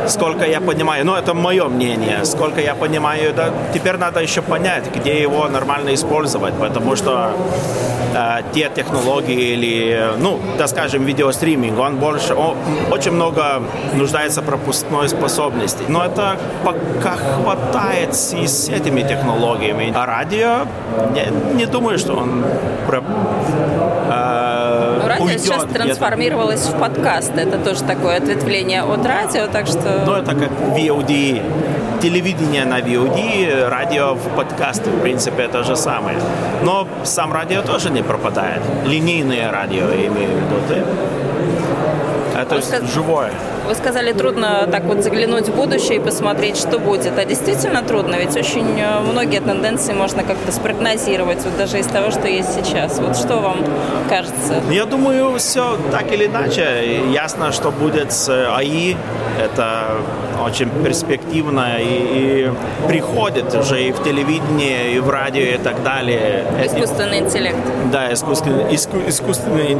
сколько 0.08 0.46
я 0.46 0.62
понимаю, 0.62 1.06
ну 1.06 1.16
это 1.16 1.34
мое 1.34 1.68
мнение, 1.68 2.26
сколько 2.26 2.62
я 2.62 2.76
понимаю, 2.76 3.34
да, 3.34 3.50
теперь 3.74 3.98
надо 3.98 4.20
еще 4.22 4.42
понять, 4.42 4.84
где 4.96 5.22
его 5.22 5.48
нормально 5.48 5.94
использовать, 5.94 6.54
потому 6.56 6.96
что 6.96 7.32
э, 8.14 8.42
те 8.54 8.70
технологии 8.76 9.54
или, 9.54 10.10
ну, 10.18 10.40
да 10.58 10.68
скажем, 10.68 11.06
видеостриминг, 11.06 11.80
он 11.80 11.98
больше, 11.98 12.34
он 12.34 12.56
очень 12.92 13.12
много 13.12 13.62
нуждается 13.94 14.42
пропускной 14.42 15.10
способности, 15.10 15.84
но 15.88 16.06
это 16.06 16.38
пока 16.64 17.16
хватает 17.16 17.85
и 17.94 18.48
с 18.48 18.70
этими 18.70 19.02
технологиями. 19.02 19.94
А 19.96 20.06
радио, 20.06 20.68
не, 21.14 21.56
не 21.56 21.66
думаю, 21.66 21.98
что 21.98 22.16
он 22.16 22.46
про, 22.88 23.04
э, 24.10 25.08
радио 25.08 25.26
уйдет 25.26 25.42
сейчас 25.42 25.64
трансформировалось 25.64 26.68
в 26.68 26.80
подкаст. 26.80 27.32
Это 27.36 27.58
тоже 27.58 27.84
такое 27.84 28.18
ответвление 28.18 28.84
от 28.84 29.06
радио, 29.06 29.48
так 29.48 29.68
что... 29.68 30.04
Ну, 30.06 30.14
это 30.14 30.36
как 30.36 30.52
VOD. 30.76 31.42
Телевидение 32.02 32.66
на 32.66 32.80
VOD, 32.80 33.70
радио 33.70 34.16
в 34.16 34.36
подкасты, 34.36 34.90
в 34.90 35.02
принципе, 35.02 35.44
это 35.44 35.64
же 35.64 35.76
самое. 35.76 36.18
Но 36.64 36.88
сам 37.04 37.34
радио 37.34 37.62
тоже 37.62 37.90
не 37.90 38.04
пропадает. 38.04 38.62
Линейное 38.86 39.52
радио, 39.52 39.90
я 39.90 40.08
имею 40.08 40.30
в 40.30 40.36
виду. 40.36 40.84
Это 42.36 42.56
Вы 42.56 42.88
живое. 42.88 43.32
Вы 43.68 43.74
сказали, 43.74 44.14
трудно 44.14 44.68
так 44.72 44.84
вот 44.84 45.04
заглянуть 45.04 45.50
в 45.50 45.56
будущее 45.56 45.98
и 45.98 46.00
посмотреть, 46.00 46.58
что 46.58 46.78
будет. 46.78 47.18
А 47.18 47.26
действительно 47.26 47.82
трудно, 47.82 48.16
ведь 48.16 48.36
очень 48.36 48.80
э, 48.80 49.00
многие 49.02 49.42
тенденции 49.42 49.94
можно 49.94 50.24
как-то 50.24 50.52
спрогнозировать, 50.52 51.44
вот 51.44 51.58
даже 51.58 51.80
из 51.80 51.88
того, 51.88 52.12
что 52.12 52.28
есть 52.28 52.54
сейчас. 52.54 53.00
Вот 53.00 53.18
что 53.18 53.38
вам 53.38 53.58
кажется? 54.08 54.62
Я 54.70 54.86
думаю, 54.86 55.38
все 55.40 55.78
так 55.92 56.12
или 56.12 56.28
иначе. 56.28 57.02
Ясно, 57.12 57.52
что 57.52 57.72
будет 57.72 58.12
с 58.12 58.30
АИ. 58.56 58.96
Это 59.42 59.98
очень 60.44 60.70
перспективно 60.84 61.78
и, 61.80 61.86
и 61.86 62.52
приходит 62.88 63.54
уже 63.56 63.84
и 63.84 63.92
в 63.92 64.04
телевидении, 64.04 64.94
и 64.96 65.00
в 65.00 65.10
радио, 65.10 65.42
и 65.42 65.58
так 65.58 65.84
далее. 65.84 66.46
Искусственный 66.64 67.20
интеллект. 67.20 67.58
Да, 67.92 68.14
искусственный, 68.14 68.74
иску, 68.74 68.98
искусственный 69.08 69.74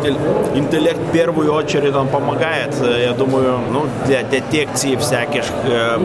интеллект 0.56 1.00
в 1.00 1.12
первую 1.12 1.54
очередь 1.54 1.96
он 1.96 2.08
помогает, 2.08 2.76
я 2.82 3.14
думаю, 3.14 3.60
ну, 3.72 3.86
для 4.06 4.24
детекции 4.24 4.96
всяких 4.96 5.44
э, 5.66 6.00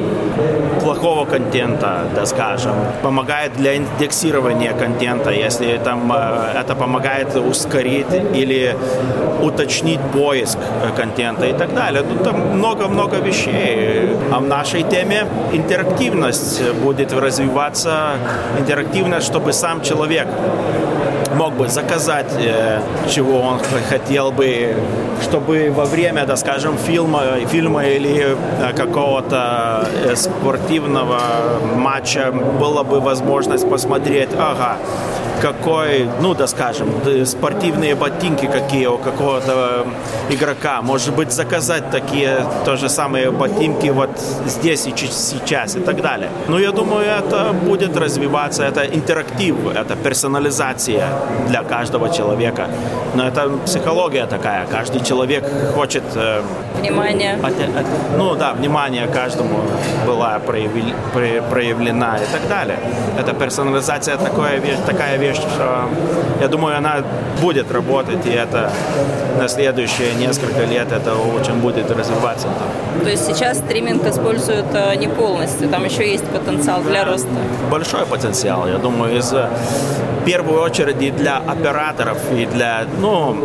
плохого 0.82 1.24
контента, 1.24 2.04
да 2.14 2.26
скажем. 2.26 2.74
Помогает 3.02 3.52
для 3.54 3.76
индексирования 3.76 4.72
контента, 4.72 5.30
если 5.30 5.78
там 5.84 6.12
э, 6.12 6.60
это 6.60 6.74
помогает 6.74 7.36
ускорить 7.36 8.06
или 8.34 8.76
уточнить 9.42 10.00
поиск 10.12 10.58
э, 10.58 10.96
контента 10.96 11.46
и 11.46 11.52
так 11.52 11.74
далее. 11.74 12.02
Ну, 12.08 12.24
там 12.24 12.58
много-много 12.58 13.16
вещей. 13.16 13.39
А 13.48 14.38
в 14.38 14.46
нашей 14.46 14.82
теме 14.82 15.26
интерактивность 15.52 16.62
будет 16.74 17.12
развиваться, 17.12 18.12
интерактивность, 18.58 19.26
чтобы 19.26 19.52
сам 19.52 19.82
человек 19.82 20.28
мог 21.34 21.54
бы 21.54 21.68
заказать, 21.68 22.32
э, 22.38 22.80
чего 23.08 23.40
он 23.40 23.58
хотел 23.88 24.30
бы, 24.32 24.74
чтобы 25.22 25.70
во 25.70 25.84
время, 25.84 26.26
да, 26.26 26.36
скажем, 26.36 26.76
фильма, 26.78 27.22
фильма 27.48 27.84
или 27.84 28.36
э, 28.36 28.72
какого-то 28.74 29.88
э, 30.04 30.16
спортивного 30.16 31.20
матча 31.76 32.32
была 32.32 32.84
бы 32.84 33.00
возможность 33.00 33.68
посмотреть, 33.68 34.30
ага, 34.38 34.76
какой, 35.40 36.08
ну 36.20 36.34
да 36.34 36.46
скажем, 36.46 36.88
спортивные 37.24 37.94
ботинки 37.94 38.46
какие 38.46 38.86
у 38.86 38.98
какого-то 38.98 39.86
игрока. 40.28 40.82
Может 40.82 41.14
быть, 41.14 41.32
заказать 41.32 41.90
такие 41.90 42.44
то 42.64 42.76
же 42.76 42.88
самые 42.88 43.30
ботинки 43.30 43.88
вот 43.88 44.10
здесь 44.46 44.86
и 44.86 44.94
сейчас 44.96 45.76
и 45.76 45.80
так 45.80 46.02
далее. 46.02 46.30
Но 46.48 46.58
я 46.58 46.72
думаю, 46.72 47.06
это 47.06 47.52
будет 47.52 47.96
развиваться, 47.96 48.64
это 48.64 48.84
интерактив, 48.84 49.56
это 49.74 49.96
персонализация 49.96 51.08
для 51.48 51.62
каждого 51.62 52.10
человека. 52.10 52.68
Но 53.14 53.26
это 53.26 53.50
психология 53.64 54.26
такая, 54.26 54.66
каждый 54.66 55.02
человек 55.04 55.44
хочет... 55.74 56.04
Э, 56.14 56.42
внимание. 56.80 57.34
От, 57.42 57.52
от, 57.52 57.86
ну 58.16 58.34
да, 58.36 58.52
внимание 58.52 59.06
каждому 59.06 59.60
была 60.06 60.38
проявлена 60.38 62.18
и 62.18 62.26
так 62.32 62.48
далее. 62.48 62.78
Это 63.18 63.32
персонализация 63.32 64.16
такая 64.16 64.58
вещь, 64.58 64.78
такая 64.86 65.18
вещь 65.18 65.38
что 65.38 65.88
я 66.40 66.48
думаю, 66.48 66.76
она 66.76 67.02
будет 67.40 67.70
работать, 67.72 68.26
и 68.26 68.30
это 68.30 68.70
на 69.38 69.48
следующие 69.48 70.14
несколько 70.14 70.64
лет 70.64 70.92
это 70.92 71.14
очень 71.14 71.54
будет 71.54 71.90
развиваться. 71.90 72.48
То 73.02 73.08
есть 73.08 73.26
сейчас 73.26 73.58
стриминг 73.58 74.06
используют 74.06 74.66
э, 74.72 74.96
не 74.96 75.08
полностью, 75.08 75.68
там 75.68 75.84
еще 75.84 76.10
есть 76.10 76.24
потенциал 76.24 76.82
для 76.82 77.04
роста? 77.04 77.28
Большой 77.70 78.06
потенциал, 78.06 78.68
я 78.68 78.78
думаю, 78.78 79.16
из 79.16 79.32
в 80.19 80.19
первую 80.30 80.62
очередь 80.62 81.02
и 81.02 81.10
для 81.10 81.38
операторов, 81.38 82.18
и 82.32 82.46
для, 82.46 82.86
ну, 83.00 83.36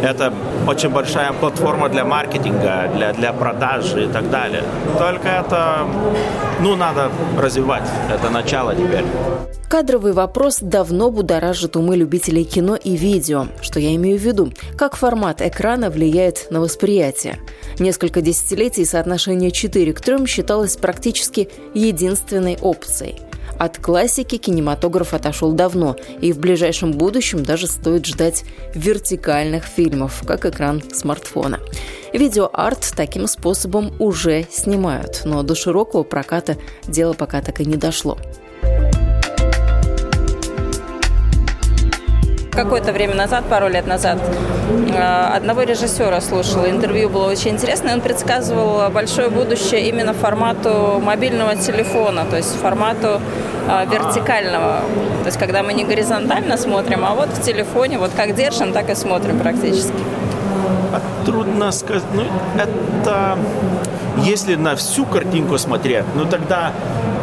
это 0.00 0.32
очень 0.68 0.88
большая 0.90 1.32
платформа 1.32 1.88
для 1.88 2.04
маркетинга, 2.04 2.88
для, 2.94 3.12
для 3.12 3.32
продаж 3.32 3.96
и 3.96 4.06
так 4.06 4.30
далее. 4.30 4.62
Только 4.96 5.26
это, 5.26 5.88
ну, 6.60 6.76
надо 6.76 7.10
развивать. 7.36 7.88
Это 8.14 8.30
начало 8.30 8.76
теперь. 8.76 9.04
Кадровый 9.68 10.12
вопрос 10.12 10.58
давно 10.60 11.10
будоражит 11.10 11.74
умы 11.76 11.96
любителей 11.96 12.44
кино 12.44 12.76
и 12.76 12.96
видео. 12.96 13.46
Что 13.60 13.80
я 13.80 13.96
имею 13.96 14.16
в 14.16 14.22
виду? 14.22 14.52
Как 14.76 14.94
формат 14.94 15.42
экрана 15.42 15.90
влияет 15.90 16.46
на 16.50 16.60
восприятие? 16.60 17.38
Несколько 17.80 18.20
десятилетий 18.20 18.84
соотношение 18.84 19.50
4 19.50 19.92
к 19.92 20.00
3 20.00 20.26
считалось 20.26 20.76
практически 20.76 21.48
единственной 21.74 22.56
опцией. 22.60 23.29
От 23.60 23.76
классики 23.76 24.38
кинематограф 24.38 25.12
отошел 25.12 25.52
давно, 25.52 25.94
и 26.22 26.32
в 26.32 26.38
ближайшем 26.38 26.92
будущем 26.92 27.42
даже 27.42 27.66
стоит 27.66 28.06
ждать 28.06 28.44
вертикальных 28.74 29.64
фильмов, 29.66 30.22
как 30.26 30.46
экран 30.46 30.82
смартфона. 30.94 31.60
Видеоарт 32.14 32.94
таким 32.96 33.26
способом 33.26 33.92
уже 33.98 34.46
снимают, 34.50 35.22
но 35.26 35.42
до 35.42 35.54
широкого 35.54 36.04
проката 36.04 36.56
дело 36.88 37.12
пока 37.12 37.42
так 37.42 37.60
и 37.60 37.66
не 37.66 37.76
дошло. 37.76 38.16
Какое-то 42.64 42.92
время 42.92 43.14
назад, 43.14 43.44
пару 43.48 43.68
лет 43.68 43.86
назад, 43.86 44.18
э, 44.94 45.36
одного 45.36 45.62
режиссера 45.62 46.20
слушала. 46.20 46.68
Интервью 46.68 47.08
было 47.08 47.30
очень 47.30 47.52
интересное. 47.52 47.94
Он 47.94 48.00
предсказывал 48.00 48.90
большое 48.90 49.28
будущее 49.28 49.88
именно 49.88 50.12
формату 50.12 51.00
мобильного 51.02 51.56
телефона, 51.56 52.24
то 52.30 52.36
есть 52.36 52.54
формату 52.60 53.20
э, 53.68 53.86
вертикального. 53.90 54.80
То 55.22 55.26
есть 55.26 55.38
когда 55.38 55.62
мы 55.62 55.72
не 55.72 55.84
горизонтально 55.84 56.56
смотрим, 56.56 57.04
а 57.04 57.14
вот 57.14 57.28
в 57.28 57.42
телефоне, 57.42 57.98
вот 57.98 58.10
как 58.16 58.34
держим, 58.34 58.72
так 58.72 58.90
и 58.90 58.94
смотрим 58.94 59.38
практически. 59.38 60.02
Трудно 61.24 61.72
сказать. 61.72 62.02
Ну, 62.14 62.24
это 62.56 63.38
Если 64.24 64.54
на 64.56 64.74
всю 64.76 65.06
картинку 65.06 65.58
смотреть, 65.58 66.04
ну 66.14 66.24
тогда, 66.24 66.72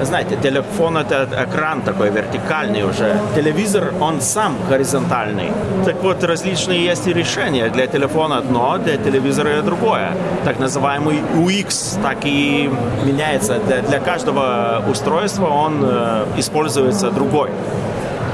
знаете, 0.01 0.35
телефон 0.35 0.97
это 0.97 1.27
экран 1.47 1.81
такой 1.81 2.09
вертикальный 2.09 2.83
уже. 2.83 3.19
Телевизор, 3.35 3.93
он 3.99 4.21
сам 4.21 4.55
горизонтальный. 4.69 5.51
Так 5.85 6.01
вот, 6.03 6.23
различные 6.23 6.83
есть 6.83 7.07
решения. 7.07 7.69
Для 7.69 7.87
телефона 7.87 8.37
одно, 8.37 8.77
для 8.77 8.97
телевизора 8.97 9.61
другое. 9.61 10.11
Так 10.43 10.59
называемый 10.59 11.21
UX 11.35 12.01
так 12.01 12.25
и 12.25 12.69
меняется. 13.05 13.59
Для, 13.67 13.81
для 13.81 13.99
каждого 13.99 14.83
устройства 14.89 15.47
он 15.47 15.81
э, 15.83 16.25
используется 16.37 17.11
другой. 17.11 17.49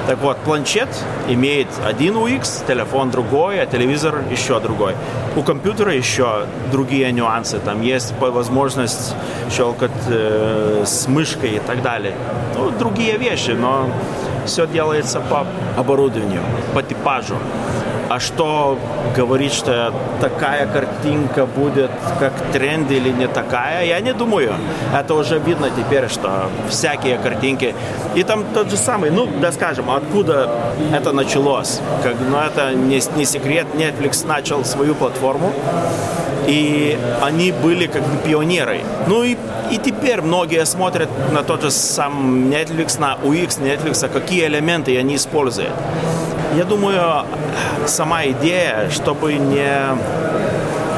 Так 0.08 0.20
вот, 0.20 0.38
планшет 0.40 0.90
имеет 1.30 1.68
один 1.86 2.16
UX, 2.18 2.66
телефон 2.68 3.10
другой, 3.10 3.62
а 3.62 3.66
телевизор 3.66 4.22
еще 4.30 4.60
другой. 4.60 4.96
У 5.38 5.44
компьютера 5.44 5.94
еще 5.94 6.46
другие 6.72 7.10
нюансы. 7.14 7.60
Там 7.60 7.82
есть 7.82 8.14
возможность 8.20 9.16
щелкать 9.50 9.92
э, 10.10 10.84
с 10.86 11.08
мышкой 11.08 11.52
и 11.52 11.60
так 11.60 11.82
далее. 11.82 12.16
Ну, 12.56 12.70
другие 12.72 13.18
вещи, 13.18 13.52
но 13.52 13.90
все 14.46 14.68
делается 14.68 15.22
по 15.22 15.48
оборудованию, 15.78 16.42
по 16.74 16.84
типажу. 16.84 17.36
А 18.10 18.20
что 18.20 18.78
говорит, 19.16 19.54
что 19.54 19.94
такая 20.22 20.68
картинка 20.68 21.46
будет 21.46 21.92
как 22.20 22.34
тренд 22.52 22.92
или 22.92 23.10
не 23.10 23.28
такая, 23.28 23.86
я 23.86 24.00
не 24.02 24.14
думаю. 24.14 24.54
Это 24.94 25.14
уже 25.14 25.40
видно 25.40 25.70
теперь, 25.70 26.10
что 26.10 26.50
всякие 26.70 27.18
картинки. 27.18 27.74
И 28.16 28.24
там 28.24 28.44
тот 28.54 28.70
же 28.70 28.78
самый, 28.78 29.10
ну, 29.10 29.28
да 29.42 29.52
скажем, 29.52 29.90
откуда 29.90 30.50
это 30.94 31.12
началось. 31.12 31.80
Как, 32.04 32.16
ну, 32.30 32.38
это 32.38 32.74
не, 32.74 33.02
не 33.16 33.26
секрет, 33.26 33.68
Netflix 33.74 34.28
начал 34.28 34.66
свою 34.66 34.96
платформу, 34.96 35.52
и 36.48 36.98
они 37.22 37.52
были 37.52 37.88
как 37.88 38.04
бы 38.04 38.18
пионеры. 38.26 38.82
Ну 39.08 39.24
и, 39.24 39.38
и 39.72 39.78
теперь 39.78 40.22
многие 40.22 40.66
смотрят 40.66 41.10
на 41.32 41.44
тот 41.44 41.62
же 41.62 41.72
сам 41.72 42.52
Netflix, 42.52 43.00
на 43.00 43.18
UX 43.24 43.62
Netflix, 43.62 44.08
какие 44.10 44.46
элементы 44.46 44.98
они 44.98 45.16
используют. 45.16 45.74
Я 46.56 46.66
думаю, 46.66 47.26
сама 47.88 48.26
идея, 48.26 48.90
чтобы 48.92 49.34
не 49.34 49.96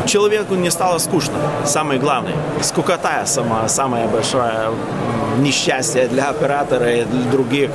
человеку 0.05 0.55
не 0.55 0.69
стало 0.69 0.97
скучно. 0.99 1.35
Самое 1.65 1.99
главное. 1.99 2.33
Скукота 2.61 3.25
сама, 3.25 3.67
самое 3.67 4.07
большое 4.07 4.71
несчастье 5.39 6.07
для 6.07 6.29
оператора 6.29 6.91
и 6.91 7.03
для 7.03 7.31
других. 7.31 7.69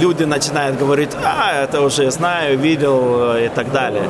Люди 0.00 0.24
начинают 0.24 0.78
говорить, 0.78 1.10
а, 1.24 1.64
это 1.64 1.80
уже 1.80 2.10
знаю, 2.10 2.58
видел 2.58 3.36
и 3.36 3.48
так 3.48 3.70
далее. 3.72 4.04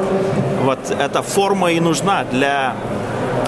Вот 0.62 0.78
эта 0.90 1.23
форма 1.23 1.73
и 1.73 1.80
нужна 1.80 2.25
для 2.30 2.75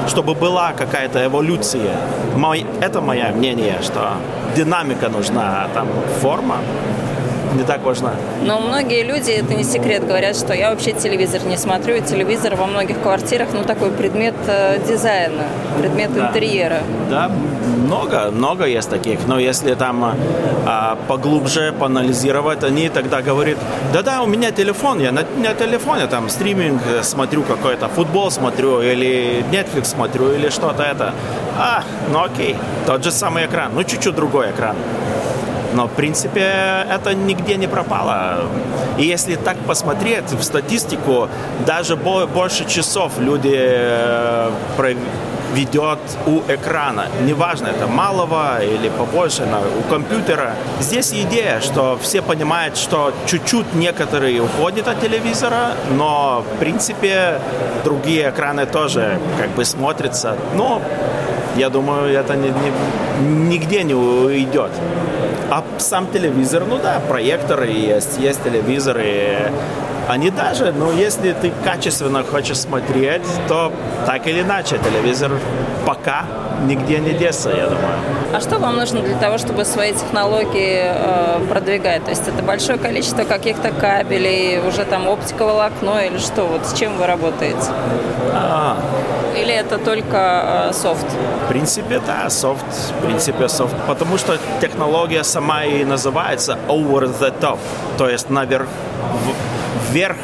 чтобы 0.08 0.34
была 0.34 0.72
какая-то 0.72 1.24
эволюция. 1.24 1.96
Мой, 2.36 2.66
это 2.82 3.00
мое 3.00 3.30
мнение, 3.32 3.78
что 3.82 4.12
динамика 4.54 5.08
нужна, 5.08 5.64
а 5.64 5.68
там 5.72 5.88
форма 6.20 6.56
не 7.54 7.64
так 7.64 7.82
важна. 7.82 8.12
Но 8.42 8.60
многие 8.60 9.02
люди, 9.02 9.30
это 9.30 9.54
не 9.54 9.64
секрет, 9.64 10.06
говорят, 10.06 10.36
что 10.36 10.54
я 10.54 10.70
вообще 10.70 10.92
телевизор 10.92 11.44
не 11.44 11.56
смотрю. 11.56 11.96
И 11.96 12.00
телевизор 12.00 12.56
во 12.56 12.66
многих 12.66 13.00
квартирах, 13.00 13.48
ну, 13.52 13.64
такой 13.64 13.90
предмет 13.90 14.34
э, 14.46 14.78
дизайна, 14.86 15.44
предмет 15.78 16.14
да. 16.14 16.28
интерьера. 16.28 16.80
Да, 17.10 17.30
много, 17.84 18.30
много 18.30 18.64
есть 18.64 18.90
таких. 18.90 19.20
Но 19.26 19.38
если 19.38 19.74
там 19.74 20.14
а, 20.66 20.96
поглубже 21.08 21.72
поанализировать, 21.78 22.64
они 22.64 22.88
тогда 22.88 23.22
говорят, 23.22 23.58
да-да, 23.92 24.22
у 24.22 24.26
меня 24.26 24.50
телефон, 24.50 25.00
я 25.00 25.12
на, 25.12 25.24
на 25.36 25.54
телефоне 25.54 26.06
там 26.06 26.28
стриминг 26.28 26.80
смотрю 27.02 27.42
какой-то, 27.42 27.88
футбол 27.88 28.30
смотрю 28.30 28.80
или 28.80 29.44
Netflix 29.50 29.84
смотрю 29.84 30.32
или 30.32 30.48
что-то 30.48 30.82
это. 30.82 31.14
А, 31.58 31.82
ну 32.10 32.22
окей, 32.22 32.56
тот 32.86 33.04
же 33.04 33.10
самый 33.10 33.46
экран, 33.46 33.72
ну 33.74 33.84
чуть-чуть 33.84 34.14
другой 34.14 34.50
экран. 34.50 34.76
Но, 35.74 35.86
в 35.88 35.90
принципе, 35.90 36.86
это 36.88 37.14
нигде 37.14 37.56
не 37.56 37.66
пропало. 37.66 38.48
И 38.96 39.02
если 39.02 39.34
так 39.34 39.56
посмотреть 39.58 40.32
в 40.32 40.42
статистику, 40.42 41.28
даже 41.66 41.96
больше 41.96 42.64
часов 42.64 43.18
люди 43.18 43.56
э, 43.56 44.50
ведет 45.54 45.98
у 46.26 46.40
экрана. 46.48 47.06
Неважно, 47.22 47.68
это 47.68 47.86
малого 47.86 48.62
или 48.62 48.88
побольше, 48.88 49.46
но 49.46 49.60
у 49.60 49.90
компьютера. 49.90 50.54
Здесь 50.80 51.12
идея, 51.12 51.60
что 51.60 51.98
все 52.00 52.22
понимают, 52.22 52.76
что 52.76 53.12
чуть-чуть 53.26 53.74
некоторые 53.74 54.42
уходят 54.42 54.88
от 54.88 55.00
телевизора, 55.00 55.72
но, 55.96 56.44
в 56.54 56.58
принципе, 56.58 57.40
другие 57.84 58.30
экраны 58.30 58.66
тоже 58.66 59.18
как 59.38 59.50
бы 59.50 59.64
смотрятся. 59.64 60.36
Но 60.54 60.80
я 61.56 61.68
думаю, 61.68 62.12
это 62.12 62.34
не, 62.34 62.48
не, 62.48 63.56
нигде 63.56 63.84
не 63.84 63.94
уйдет. 63.94 64.70
А 65.54 65.62
сам 65.78 66.08
телевизор, 66.08 66.64
ну 66.68 66.78
да, 66.82 67.00
проекторы 67.08 67.68
есть, 67.68 68.18
есть 68.18 68.42
телевизоры. 68.42 69.52
Они 70.08 70.30
даже, 70.30 70.72
ну 70.72 70.90
если 70.90 71.32
ты 71.32 71.52
качественно 71.62 72.24
хочешь 72.24 72.58
смотреть, 72.58 73.22
то 73.46 73.70
так 74.04 74.26
или 74.26 74.40
иначе 74.40 74.78
телевизор 74.78 75.30
пока 75.86 76.24
нигде 76.66 76.98
не 76.98 77.12
деться, 77.12 77.50
я 77.50 77.66
думаю. 77.66 77.98
А 78.34 78.40
что 78.40 78.58
вам 78.58 78.74
нужно 78.74 79.00
для 79.02 79.16
того, 79.16 79.38
чтобы 79.38 79.64
свои 79.64 79.92
технологии 79.92 80.80
э, 80.86 81.38
продвигать? 81.48 82.02
То 82.02 82.10
есть 82.10 82.26
это 82.26 82.42
большое 82.42 82.76
количество 82.76 83.22
каких-то 83.22 83.70
кабелей, 83.70 84.58
уже 84.58 84.84
там 84.84 85.06
оптиковолокно 85.06 86.04
или 86.06 86.18
что? 86.18 86.46
Вот 86.46 86.66
с 86.66 86.72
чем 86.72 86.96
вы 86.98 87.06
работаете? 87.06 87.68
А, 88.32 88.76
или 89.34 89.52
это 89.52 89.78
только 89.78 90.68
э, 90.70 90.72
софт? 90.72 91.06
В 91.44 91.48
принципе, 91.48 92.00
да, 92.06 92.30
софт. 92.30 92.64
В 93.00 93.04
принципе, 93.04 93.48
софт. 93.48 93.74
Потому 93.86 94.18
что 94.18 94.38
технология 94.60 95.24
сама 95.24 95.64
и 95.64 95.84
называется 95.84 96.58
over 96.68 97.08
the 97.20 97.32
top. 97.40 97.58
То 97.98 98.08
есть 98.08 98.30
наверх, 98.30 98.68
вверх 99.90 100.16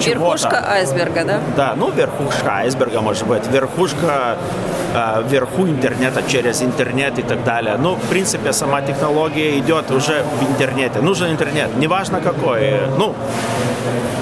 Верхушка 0.00 0.64
айсберга, 0.68 1.24
да? 1.24 1.40
Да, 1.56 1.74
ну 1.76 1.90
верхушка 1.90 2.56
айсберга 2.58 3.00
может 3.00 3.26
быть. 3.26 3.46
Верхушка 3.46 4.36
э, 4.94 5.22
вверху 5.28 5.66
интернета 5.66 6.22
через 6.28 6.62
интернет 6.62 7.18
и 7.18 7.22
так 7.22 7.44
далее. 7.44 7.76
Ну, 7.78 7.94
в 7.94 8.08
принципе, 8.08 8.52
сама 8.52 8.82
технология 8.82 9.58
идет 9.58 9.90
уже 9.90 10.24
в 10.40 10.50
интернете. 10.50 11.00
Нужен 11.00 11.30
интернет, 11.30 11.76
неважно 11.76 12.20
какой. 12.20 12.80
Ну, 12.98 13.14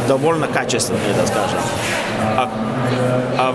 довольно 0.09 0.47
качественный, 0.47 1.15
так 1.17 1.29
скажем. 1.29 1.61
А, 2.37 2.49
а 3.41 3.55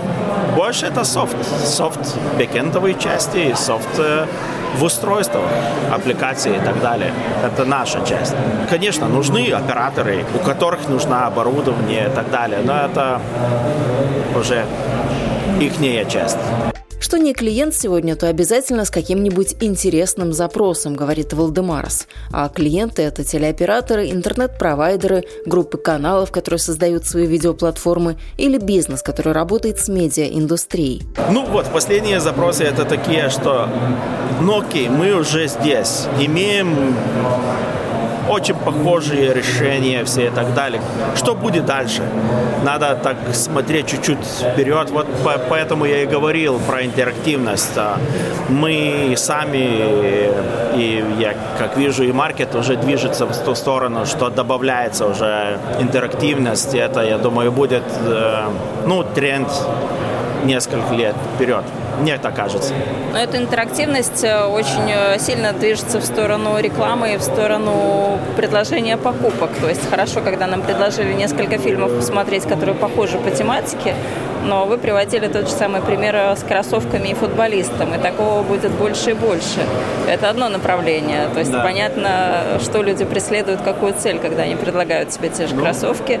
больше 0.56 0.86
это 0.86 1.04
софт. 1.04 1.36
Софт 1.64 2.00
бэкэндовые 2.38 2.98
части, 2.98 3.54
софт 3.54 3.98
э, 3.98 4.26
в 4.76 4.82
устройствах, 4.82 5.44
аппликации 5.92 6.56
и 6.56 6.60
так 6.60 6.80
далее. 6.80 7.12
Это 7.44 7.64
наша 7.64 8.04
часть. 8.04 8.34
Конечно, 8.68 9.06
нужны 9.06 9.52
операторы, 9.52 10.24
у 10.34 10.38
которых 10.38 10.88
нужно 10.88 11.26
оборудование 11.26 12.06
и 12.06 12.10
так 12.10 12.30
далее, 12.30 12.60
но 12.64 12.74
это 12.76 13.20
уже 14.34 14.64
ихняя 15.60 16.04
часть. 16.04 16.38
Что 16.98 17.18
не 17.18 17.34
клиент 17.34 17.74
сегодня, 17.74 18.16
то 18.16 18.28
обязательно 18.28 18.84
с 18.84 18.90
каким-нибудь 18.90 19.56
интересным 19.60 20.32
запросом, 20.32 20.94
говорит 20.94 21.32
Валдемарс. 21.32 22.06
А 22.32 22.48
клиенты– 22.48 23.02
это 23.04 23.22
телеоператоры, 23.22 24.10
интернет-провайдеры, 24.10 25.24
группы 25.44 25.76
каналов, 25.76 26.32
которые 26.32 26.58
создают 26.58 27.06
свои 27.06 27.26
видеоплатформы, 27.26 28.16
или 28.38 28.58
бизнес, 28.58 29.02
который 29.02 29.32
работает 29.32 29.78
с 29.78 29.88
медиаиндустрией. 29.88 31.02
Ну 31.30 31.44
вот, 31.46 31.66
последние 31.72 32.20
запросы– 32.20 32.64
это 32.64 32.84
такие, 32.84 33.28
что 33.28 33.68
ну 34.40 34.60
окей, 34.60 34.88
мы 34.88 35.14
уже 35.14 35.48
здесь, 35.48 36.06
имеем 36.20 36.94
очень 38.28 38.54
похожие 38.54 39.32
решения 39.32 40.04
все 40.04 40.26
и 40.26 40.30
так 40.30 40.54
далее. 40.54 40.80
Что 41.14 41.34
будет 41.34 41.64
дальше? 41.64 42.02
Надо 42.64 42.98
так 43.02 43.16
смотреть 43.32 43.86
чуть-чуть 43.86 44.18
вперед. 44.24 44.90
Вот 44.90 45.06
поэтому 45.48 45.84
я 45.84 46.02
и 46.02 46.06
говорил 46.06 46.58
про 46.58 46.84
интерактивность. 46.84 47.76
А 47.76 47.98
мы 48.48 49.14
сами, 49.16 50.30
и 50.74 51.04
я 51.18 51.34
как 51.58 51.76
вижу, 51.76 52.04
и 52.04 52.12
маркет 52.12 52.54
уже 52.54 52.76
движется 52.76 53.26
в 53.26 53.36
ту 53.44 53.54
сторону, 53.54 54.06
что 54.06 54.30
добавляется 54.30 55.06
уже 55.06 55.58
интерактивность. 55.80 56.74
Это, 56.74 57.02
я 57.02 57.18
думаю, 57.18 57.52
будет 57.52 57.84
э, 58.04 58.48
ну, 58.86 59.02
тренд 59.02 59.48
несколько 60.44 60.94
лет 60.94 61.14
вперед. 61.34 61.64
Мне 62.00 62.18
так 62.18 62.34
кажется. 62.34 62.74
Но 63.12 63.18
эта 63.18 63.38
интерактивность 63.38 64.22
э, 64.24 64.44
очень 64.44 64.90
э, 64.90 65.18
сильно 65.18 65.52
движется 65.52 65.98
в 65.98 66.04
сторону 66.04 66.58
рекламы 66.58 67.14
и 67.14 67.16
в 67.16 67.22
сторону 67.22 68.18
предложения 68.36 68.96
покупок. 68.96 69.50
То 69.60 69.68
есть 69.68 69.88
хорошо, 69.88 70.20
когда 70.20 70.46
нам 70.46 70.62
предложили 70.62 71.12
несколько 71.12 71.58
фильмов 71.58 71.94
посмотреть, 71.96 72.44
которые 72.44 72.74
похожи 72.74 73.18
по 73.18 73.30
тематике, 73.30 73.94
Но 74.44 74.66
вы 74.66 74.78
приводили 74.78 75.26
тот 75.28 75.48
же 75.48 75.52
самый 75.52 75.80
пример 75.80 76.14
с 76.36 76.42
кроссовками 76.42 77.08
и 77.08 77.14
футболистом, 77.14 77.94
и 77.94 77.98
такого 77.98 78.42
будет 78.42 78.70
больше 78.72 79.10
и 79.10 79.14
больше. 79.14 79.60
Это 80.08 80.30
одно 80.30 80.48
направление. 80.48 81.28
То 81.32 81.40
есть 81.40 81.52
да. 81.52 81.62
понятно, 81.62 82.42
что 82.60 82.82
люди 82.82 83.04
преследуют, 83.04 83.62
какую 83.62 83.94
цель, 83.94 84.18
когда 84.18 84.42
они 84.42 84.56
предлагают 84.56 85.12
себе 85.12 85.28
те 85.28 85.46
же 85.46 85.54
ну. 85.54 85.62
кроссовки. 85.62 86.20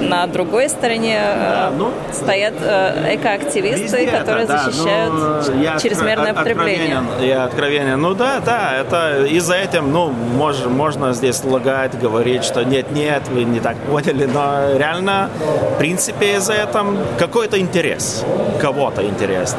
На 0.00 0.26
другой 0.26 0.68
стороне 0.68 1.20
да, 1.20 1.70
ну, 1.76 1.90
стоят 2.12 2.54
экоактивисты, 2.54 4.06
которые 4.06 4.44
это, 4.44 4.58
защищают 4.58 5.12
ну, 5.12 5.60
я 5.60 5.78
чрезмерное 5.78 6.32
откро- 6.32 6.36
потребление. 6.36 7.02
Я 7.20 7.44
откровенен. 7.44 8.00
Ну 8.00 8.14
да, 8.14 8.40
да, 8.44 8.76
это 8.80 9.26
из-за 9.26 9.54
этим, 9.54 9.92
ну, 9.92 10.10
мож, 10.10 10.64
можно 10.66 11.12
здесь 11.12 11.42
лагать, 11.44 11.98
говорить, 11.98 12.44
что 12.44 12.64
нет-нет, 12.64 13.28
вы 13.28 13.44
не 13.44 13.60
так 13.60 13.76
поняли, 13.78 14.26
но 14.26 14.76
реально, 14.76 15.30
в 15.74 15.78
принципе, 15.78 16.36
из-за 16.36 16.54
этого 16.54 16.96
какой-то 17.26 17.58
интерес, 17.58 18.24
кого-то 18.60 19.04
интерес. 19.04 19.56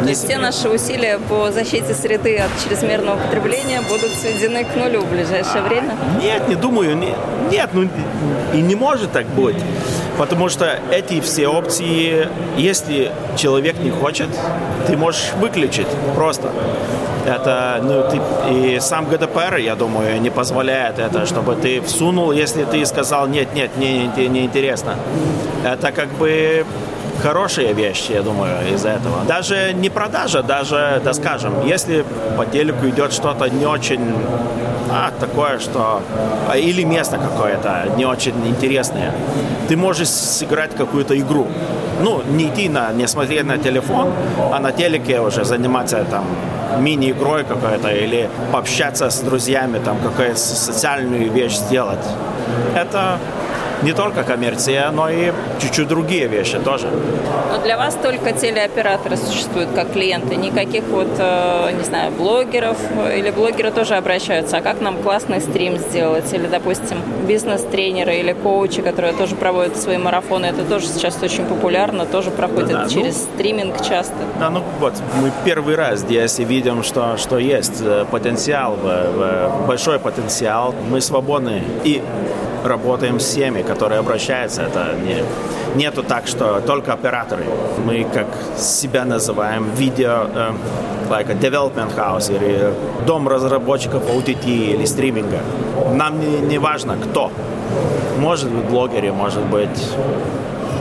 То 0.00 0.08
есть 0.08 0.24
все 0.24 0.38
наши 0.38 0.68
усилия 0.68 1.18
по 1.18 1.50
защите 1.50 1.94
среды 1.94 2.36
от 2.36 2.50
чрезмерного 2.62 3.16
потребления 3.16 3.80
будут 3.88 4.10
сведены 4.10 4.64
к 4.64 4.76
нулю 4.76 5.00
в 5.00 5.10
ближайшее 5.10 5.62
а, 5.62 5.68
время? 5.68 5.96
Нет, 6.22 6.46
не 6.46 6.54
думаю. 6.54 6.94
Нет, 7.50 7.70
ну 7.72 7.88
и 8.54 8.60
не 8.60 8.74
может 8.74 9.12
так 9.12 9.26
быть. 9.26 9.56
Потому 10.18 10.48
что 10.48 10.80
эти 10.90 11.20
все 11.20 11.46
опции, 11.46 12.28
если 12.56 13.12
человек 13.36 13.78
не 13.78 13.90
хочет, 13.90 14.28
ты 14.86 14.96
можешь 14.96 15.32
выключить 15.40 15.86
просто. 16.16 16.50
Это, 17.24 17.80
ну, 17.82 18.02
ты, 18.10 18.20
и 18.52 18.80
сам 18.80 19.06
ГДПР, 19.08 19.56
я 19.58 19.76
думаю, 19.76 20.20
не 20.20 20.30
позволяет 20.30 20.98
это, 20.98 21.26
чтобы 21.26 21.54
ты 21.54 21.80
всунул, 21.82 22.32
если 22.32 22.64
ты 22.64 22.84
сказал, 22.86 23.28
нет, 23.28 23.54
нет, 23.54 23.70
мне 23.76 24.06
не, 24.06 24.28
не 24.28 24.44
интересно. 24.46 24.96
Это 25.64 25.92
как 25.92 26.08
бы 26.14 26.64
хорошие 27.22 27.72
вещи, 27.72 28.12
я 28.12 28.22
думаю, 28.22 28.74
из-за 28.74 28.90
этого. 28.90 29.24
Даже 29.26 29.72
не 29.74 29.90
продажа, 29.90 30.42
даже, 30.42 31.00
да 31.04 31.12
скажем, 31.12 31.66
если 31.66 32.04
по 32.36 32.46
телеку 32.46 32.88
идет 32.88 33.12
что-то 33.12 33.48
не 33.48 33.66
очень 33.66 34.00
а, 34.90 35.10
такое, 35.20 35.58
что... 35.58 36.00
А, 36.48 36.56
или 36.56 36.84
место 36.84 37.18
какое-то 37.18 37.94
не 37.96 38.06
очень 38.06 38.34
интересное. 38.46 39.12
Ты 39.68 39.76
можешь 39.76 40.08
сыграть 40.08 40.74
какую-то 40.74 41.18
игру. 41.18 41.46
Ну, 42.00 42.22
не 42.30 42.44
идти 42.44 42.68
на, 42.68 42.92
не 42.92 43.06
смотреть 43.08 43.44
на 43.44 43.58
телефон, 43.58 44.12
а 44.52 44.58
на 44.60 44.72
телеке 44.72 45.20
уже 45.20 45.44
заниматься 45.44 46.04
там 46.10 46.24
мини-игрой 46.80 47.44
какой-то 47.44 47.88
или 47.88 48.28
пообщаться 48.52 49.10
с 49.10 49.20
друзьями, 49.20 49.80
там 49.84 49.98
какую-то 49.98 50.38
социальную 50.38 51.30
вещь 51.32 51.56
сделать. 51.56 52.04
Это 52.74 53.18
не 53.82 53.92
только 53.92 54.22
коммерция, 54.24 54.90
но 54.90 55.08
и 55.08 55.32
чуть-чуть 55.60 55.88
другие 55.88 56.26
вещи 56.28 56.58
тоже. 56.58 56.88
Но 57.52 57.58
для 57.62 57.76
вас 57.76 57.96
только 58.02 58.32
телеоператоры 58.32 59.16
существуют 59.16 59.70
как 59.74 59.92
клиенты, 59.92 60.36
никаких 60.36 60.84
вот, 60.84 61.08
э, 61.18 61.72
не 61.76 61.84
знаю, 61.84 62.12
блогеров 62.12 62.76
или 63.16 63.30
блогеры 63.30 63.70
тоже 63.70 63.94
обращаются, 63.94 64.58
а 64.58 64.60
как 64.60 64.80
нам 64.80 64.98
классный 64.98 65.40
стрим 65.40 65.78
сделать? 65.78 66.32
Или, 66.32 66.46
допустим, 66.46 66.98
бизнес-тренеры 67.26 68.16
или 68.16 68.32
коучи, 68.32 68.82
которые 68.82 69.12
тоже 69.12 69.34
проводят 69.36 69.76
свои 69.76 69.96
марафоны, 69.96 70.46
это 70.46 70.64
тоже 70.64 70.86
сейчас 70.86 71.22
очень 71.22 71.44
популярно, 71.44 72.06
тоже 72.06 72.30
проходят 72.30 72.70
да, 72.70 72.88
через 72.88 73.16
ну, 73.16 73.34
стриминг 73.34 73.76
часто. 73.82 74.14
Да, 74.38 74.50
ну 74.50 74.62
вот, 74.80 74.94
мы 75.20 75.30
первый 75.44 75.74
раз 75.74 76.00
здесь 76.00 76.38
видим, 76.38 76.82
что, 76.82 77.16
что 77.16 77.38
есть 77.38 77.80
э, 77.80 78.04
потенциал, 78.10 78.76
большой 79.66 79.98
потенциал, 79.98 80.74
мы 80.90 81.00
свободны. 81.00 81.62
И 81.84 82.02
работаем 82.64 83.20
с 83.20 83.24
всеми, 83.24 83.62
которые 83.62 84.00
обращаются. 84.00 84.62
Это 84.62 84.94
не, 84.94 85.22
нету 85.76 86.02
так, 86.02 86.26
что 86.26 86.60
только 86.60 86.92
операторы. 86.92 87.44
Мы 87.84 88.06
как 88.14 88.26
себя 88.56 89.04
называем 89.04 89.70
видео, 89.76 90.26
э, 90.34 90.52
like 91.10 91.30
a 91.30 91.34
development 91.34 91.94
house 91.96 92.30
или 92.30 92.72
дом 93.06 93.28
разработчиков 93.28 94.02
OTT 94.08 94.74
или 94.74 94.84
стриминга. 94.86 95.40
Нам 95.94 96.20
не, 96.20 96.40
не 96.40 96.58
важно, 96.58 96.96
кто. 96.96 97.30
Может 98.18 98.50
быть 98.50 98.64
блогеры, 98.64 99.12
может 99.12 99.44
быть 99.44 99.92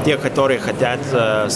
те, 0.08 0.16
которые 0.16 0.58
хотят 0.60 1.00
э, 1.12 1.50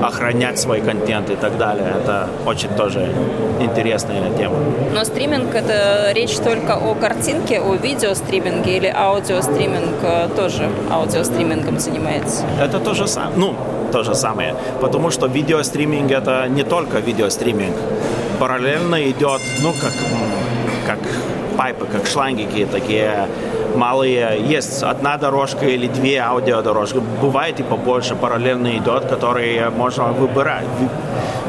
охранять 0.00 0.60
свой 0.60 0.80
контент 0.80 1.28
и 1.30 1.34
так 1.34 1.58
далее. 1.58 1.92
Это 2.00 2.28
очень 2.46 2.68
тоже 2.76 3.12
интересная 3.60 4.30
тема. 4.38 4.54
Но 4.94 5.04
стриминг 5.04 5.52
это 5.54 6.12
речь 6.12 6.36
только 6.36 6.76
о 6.76 6.94
картинке, 6.94 7.60
о 7.60 7.74
видеостриминге 7.74 8.76
или 8.76 8.94
аудиостриминг 8.96 10.04
э, 10.04 10.28
тоже 10.36 10.68
аудиостримингом 10.88 11.80
занимается? 11.80 12.44
Это 12.62 12.78
то 12.78 12.94
же 12.94 13.08
самое. 13.08 13.36
Ну, 13.36 13.54
то 13.92 14.04
же 14.04 14.14
самое. 14.14 14.54
Потому 14.80 15.10
что 15.10 15.26
видеостриминг 15.26 16.12
это 16.12 16.46
не 16.48 16.62
только 16.62 17.00
видеостриминг. 17.00 17.74
Параллельно 18.38 19.10
идет, 19.10 19.40
ну, 19.62 19.72
как, 19.72 19.92
как 20.86 20.98
pipe 21.56 21.76
ы, 21.76 21.86
как 21.86 22.06
шланги 22.06 22.66
такие 22.70 23.26
малые. 23.74 24.40
Есть 24.40 24.82
одна 24.82 25.16
дорожка 25.16 25.66
или 25.66 25.86
две 25.86 26.18
аудиодорожки. 26.18 27.00
Бывает 27.20 27.60
и 27.60 27.62
побольше 27.62 28.14
параллельно 28.14 28.76
идет, 28.76 29.06
которые 29.06 29.70
можно 29.70 30.12
выбирать 30.12 30.64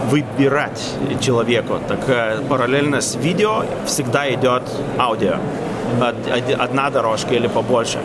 выбирать 0.10 0.82
человеку. 1.22 1.80
Так 1.88 2.00
э, 2.08 2.42
параллельно 2.50 3.02
с 3.02 3.16
видео 3.16 3.64
всегда 3.86 4.30
идет 4.34 4.64
аудио. 4.98 5.36
Одна 6.60 6.90
дорожка 6.90 7.34
или 7.36 7.48
побольше. 7.48 8.00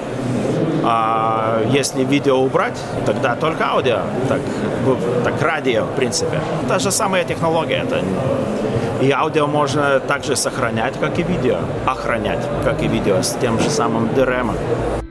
А 0.89 1.63
если 1.67 2.05
видео 2.05 2.39
убрать, 2.39 2.81
тогда 3.05 3.35
только 3.35 3.67
аудио. 3.67 3.99
Так, 4.29 4.41
так 5.25 5.43
радио, 5.43 5.85
в 5.85 5.97
принципе. 5.97 6.41
Та 6.69 6.79
же 6.79 6.93
самая 6.93 7.25
технология. 7.25 7.83
Это 7.83 8.03
и 9.03 9.11
аудио 9.11 9.47
можно 9.47 10.01
также 10.01 10.37
сохранять, 10.37 10.95
как 11.01 11.19
и 11.19 11.23
видео, 11.23 11.59
охранять, 11.87 12.49
как 12.65 12.83
и 12.83 12.89
видео, 12.89 13.21
с 13.21 13.37
тем 13.41 13.59
же 13.59 13.69
самым 13.69 14.07
DRM. 14.17 14.53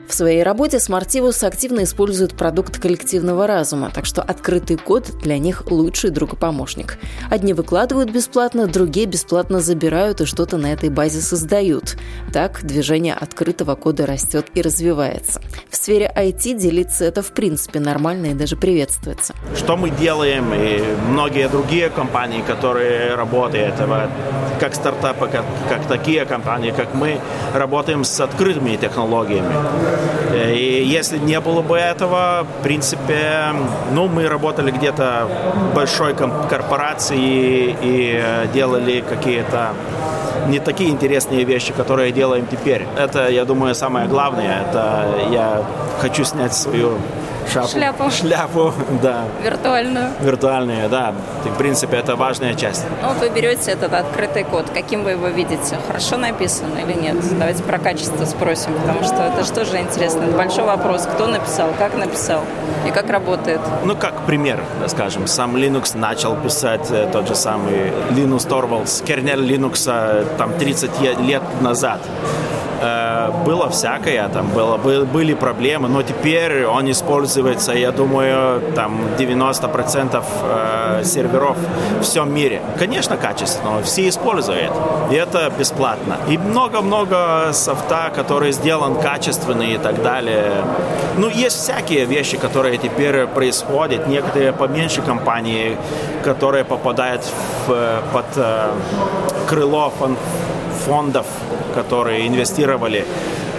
В 0.08 0.14
своей 0.14 0.42
работе 0.42 0.76
Smartivus 0.76 1.44
активно 1.44 1.82
использует 1.82 2.36
продукт 2.36 2.78
коллективного 2.78 3.46
разума, 3.46 3.90
так 3.92 4.06
что 4.06 4.22
открытый 4.22 4.76
код 4.76 5.10
для 5.22 5.38
них 5.38 5.64
лучший 5.68 6.10
друг 6.10 6.34
и 6.34 6.36
помощник. 6.36 6.98
Одни 7.28 7.52
выкладывают 7.52 8.10
бесплатно, 8.10 8.68
другие 8.68 9.06
бесплатно 9.06 9.60
забирают 9.60 10.20
и 10.20 10.24
что-то 10.24 10.58
на 10.58 10.72
этой 10.72 10.90
базе 10.90 11.20
создают. 11.20 11.96
Так 12.32 12.60
движение 12.62 13.14
открытого 13.14 13.74
кода 13.74 14.06
растет 14.06 14.46
и 14.54 14.62
развивается. 14.62 15.40
В 15.70 15.76
сфере 15.76 16.12
IT 16.16 16.56
делиться 16.56 17.04
это 17.04 17.22
в 17.22 17.32
принципе 17.32 17.80
нормально 17.80 18.26
и 18.26 18.34
даже 18.34 18.56
приветствуется. 18.56 19.34
Что 19.56 19.76
мы 19.76 19.90
делаем, 19.90 20.54
и 20.54 20.82
многие 21.10 21.48
другие 21.48 21.90
компании, 21.90 22.42
которые 22.42 23.14
работают, 23.16 23.74
как 24.60 24.74
стартапы, 24.74 25.28
как, 25.28 25.44
как 25.68 25.86
такие 25.86 26.24
компании, 26.24 26.70
как 26.70 26.94
мы, 26.94 27.18
работаем 27.54 28.04
с 28.04 28.20
открытыми 28.20 28.76
технологиями. 28.76 29.54
И 30.34 30.84
если 30.86 31.18
не 31.18 31.40
было 31.40 31.62
бы 31.62 31.76
этого, 31.78 32.46
в 32.60 32.62
принципе, 32.62 33.52
ну, 33.92 34.08
мы 34.08 34.28
работали 34.28 34.70
где-то 34.70 35.28
большой 35.74 36.14
корпорации 36.14 37.76
и 37.82 38.22
делали 38.52 39.02
какие-то 39.08 39.70
не 40.48 40.58
такие 40.60 40.90
интересные 40.90 41.44
вещи, 41.44 41.72
которые 41.72 42.12
делаем 42.12 42.46
теперь. 42.46 42.86
Это, 42.96 43.28
я 43.28 43.44
думаю, 43.44 43.74
самое 43.74 44.06
главное. 44.06 44.62
Это 44.62 45.08
я 45.30 45.62
хочу 46.00 46.24
снять 46.24 46.54
свою 46.54 46.98
шапку. 47.52 47.70
Шляпу. 47.70 48.10
Шляпу, 48.10 48.72
да. 49.02 49.24
Виртуальную. 49.42 50.08
Виртуальную, 50.20 50.88
да. 50.88 51.14
И, 51.44 51.48
в 51.48 51.56
принципе, 51.56 51.96
это 51.96 52.16
важная 52.16 52.54
часть. 52.54 52.84
Ну, 53.02 53.08
вот 53.08 53.18
вы 53.18 53.28
берете 53.28 53.72
этот 53.72 53.92
открытый 53.92 54.44
код. 54.44 54.66
Каким 54.72 55.04
вы 55.04 55.12
его 55.12 55.28
видите? 55.28 55.78
Хорошо 55.86 56.16
написано 56.16 56.78
или 56.78 56.92
нет? 56.94 57.16
Давайте 57.38 57.62
про 57.62 57.78
качество 57.78 58.24
спросим, 58.24 58.72
потому 58.74 59.04
что 59.04 59.16
это 59.22 59.44
же 59.44 59.52
тоже 59.52 59.78
интересно. 59.78 60.24
Это 60.24 60.36
большой 60.36 60.64
вопрос. 60.64 61.06
Кто 61.06 61.26
написал, 61.26 61.68
как 61.78 61.94
написал 61.96 62.42
и 62.86 62.90
как 62.90 63.10
работает? 63.10 63.60
Ну, 63.84 63.96
как 63.96 64.26
пример, 64.26 64.62
скажем. 64.86 65.26
Сам 65.26 65.56
Linux 65.56 65.96
начал 65.96 66.36
писать 66.36 66.90
э, 66.90 67.08
тот 67.12 67.28
же 67.28 67.34
самый 67.34 67.92
Linux 68.10 68.48
Torvalds, 68.48 69.04
кернел 69.04 69.40
Linux 69.40 70.36
там 70.36 70.52
30 70.58 71.00
лет 71.20 71.42
назад. 71.60 72.00
Э, 72.80 73.30
было 73.44 73.68
всякое, 73.70 74.28
там 74.28 74.48
было, 74.48 74.76
были 74.76 75.34
проблемы, 75.34 75.88
но 75.88 76.02
теперь 76.02 76.66
он 76.66 76.90
используется, 76.90 77.72
я 77.72 77.90
думаю, 77.90 78.60
там 78.74 79.00
90% 79.18 80.22
э, 80.42 81.04
серверов 81.04 81.56
в 82.00 82.02
всем 82.02 82.34
мире. 82.34 82.60
Конечно, 82.78 83.16
качественно, 83.16 83.82
все 83.82 84.08
используют, 84.08 84.72
и 85.10 85.14
это 85.14 85.50
бесплатно. 85.58 86.16
И 86.28 86.38
много-много 86.38 87.52
софта, 87.52 88.10
который 88.14 88.52
сделан 88.52 88.96
качественный 88.96 89.74
и 89.74 89.78
так 89.78 90.02
далее. 90.02 90.64
Ну, 91.16 91.28
есть 91.28 91.56
всякие 91.56 92.04
вещи, 92.04 92.36
которые 92.36 92.76
теперь 92.76 93.26
происходят. 93.26 94.06
Некоторые 94.06 94.52
поменьше 94.52 95.00
компании, 95.00 95.76
которые 96.22 96.64
попадают 96.64 97.22
в, 97.66 98.02
под 98.12 98.26
э, 98.36 98.68
крыло 99.48 99.90
фондов, 100.86 101.26
которые 101.74 102.28
инвестировали, 102.28 103.04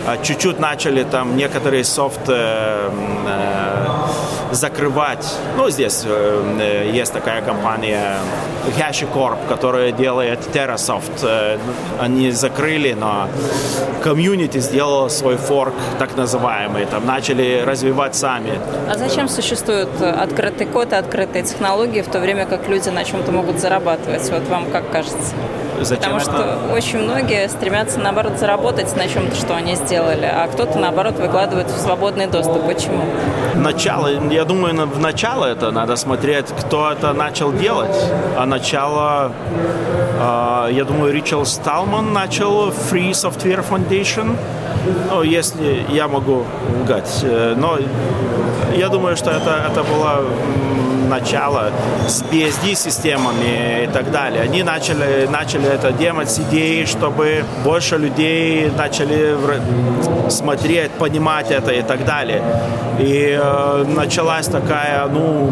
а 0.05 0.17
чуть-чуть 0.17 0.59
начали 0.59 1.03
там 1.03 1.35
некоторые 1.35 1.83
софт 1.83 2.21
э, 2.29 2.89
э, 3.27 3.85
закрывать. 4.51 5.25
Ну, 5.55 5.69
здесь 5.69 6.03
э, 6.05 6.89
есть 6.93 7.13
такая 7.13 7.41
компания 7.41 8.17
HashiCorp, 8.77 9.37
которая 9.47 9.91
делает 9.91 10.39
TerraSoft. 10.53 11.23
Э, 11.23 11.57
они 11.99 12.31
закрыли, 12.31 12.93
но 12.93 13.27
комьюнити 14.03 14.59
сделала 14.59 15.09
свой 15.09 15.37
форк, 15.37 15.73
так 15.99 16.15
называемый. 16.15 16.85
Там 16.85 17.05
начали 17.05 17.63
развивать 17.65 18.15
сами. 18.15 18.59
А 18.89 18.97
зачем 18.97 19.29
существует 19.29 19.89
открытый 20.01 20.67
код 20.67 20.93
и 20.93 20.95
открытые 20.95 21.43
технологии, 21.43 22.01
в 22.01 22.07
то 22.07 22.19
время 22.19 22.45
как 22.45 22.67
люди 22.67 22.89
на 22.89 23.03
чем-то 23.03 23.31
могут 23.31 23.59
зарабатывать? 23.59 24.29
Вот 24.29 24.47
вам 24.47 24.71
как 24.71 24.89
кажется? 24.91 25.33
Зачем 25.81 26.13
Потому 26.13 26.17
это? 26.17 26.23
что 26.23 26.73
очень 26.73 26.99
многие 26.99 27.47
стремятся, 27.49 27.99
наоборот, 27.99 28.39
заработать 28.39 28.95
на 28.95 29.07
чем-то, 29.07 29.35
что 29.35 29.55
они 29.55 29.75
сделали, 29.75 30.25
а 30.25 30.47
кто-то, 30.47 30.79
наоборот, 30.79 31.19
выкладывает 31.19 31.67
в 31.67 31.79
свободный 31.79 32.27
доступ. 32.27 32.65
Почему? 32.65 33.03
Начало, 33.55 34.19
я 34.37 34.45
думаю, 34.45 34.87
в 34.87 34.99
начало 34.99 35.45
это 35.45 35.71
надо 35.71 35.95
смотреть, 35.95 36.45
кто 36.59 36.91
это 36.91 37.11
начал 37.13 37.51
делать. 37.51 37.97
А 38.37 38.45
начало, 38.45 39.31
э, 40.19 40.73
я 40.73 40.83
думаю, 40.83 41.11
Ричард 41.11 41.47
Сталман 41.47 42.13
начал 42.13 42.69
Free 42.69 43.13
Software 43.13 43.65
Foundation. 43.67 44.37
Ну, 45.09 45.23
если 45.23 45.83
я 45.89 46.07
могу 46.07 46.45
лгать. 46.83 47.23
Э, 47.23 47.55
Но 47.57 47.79
я 48.75 48.89
думаю, 48.89 49.17
что 49.17 49.31
это, 49.31 49.71
это 49.71 49.83
было 49.83 50.21
м, 51.07 51.09
начало 51.09 51.71
с 52.07 52.21
BSD-системами 52.23 53.83
и 53.83 53.87
так 53.87 54.11
далее. 54.11 54.43
Они 54.43 54.63
начали, 54.63 55.27
начали 55.27 55.67
это 55.67 55.91
делать 55.91 56.29
с 56.29 56.39
идеей, 56.39 56.85
чтобы 56.85 57.43
больше 57.63 57.97
людей 57.97 58.71
начали 58.77 59.35
смотреть, 60.29 60.91
понимать 60.91 61.51
это 61.51 61.71
и 61.71 61.81
так 61.81 62.05
далее. 62.05 62.41
И 62.99 63.37
э, 63.39 63.85
началась 63.95 64.47
такая, 64.47 65.07
ну, 65.07 65.51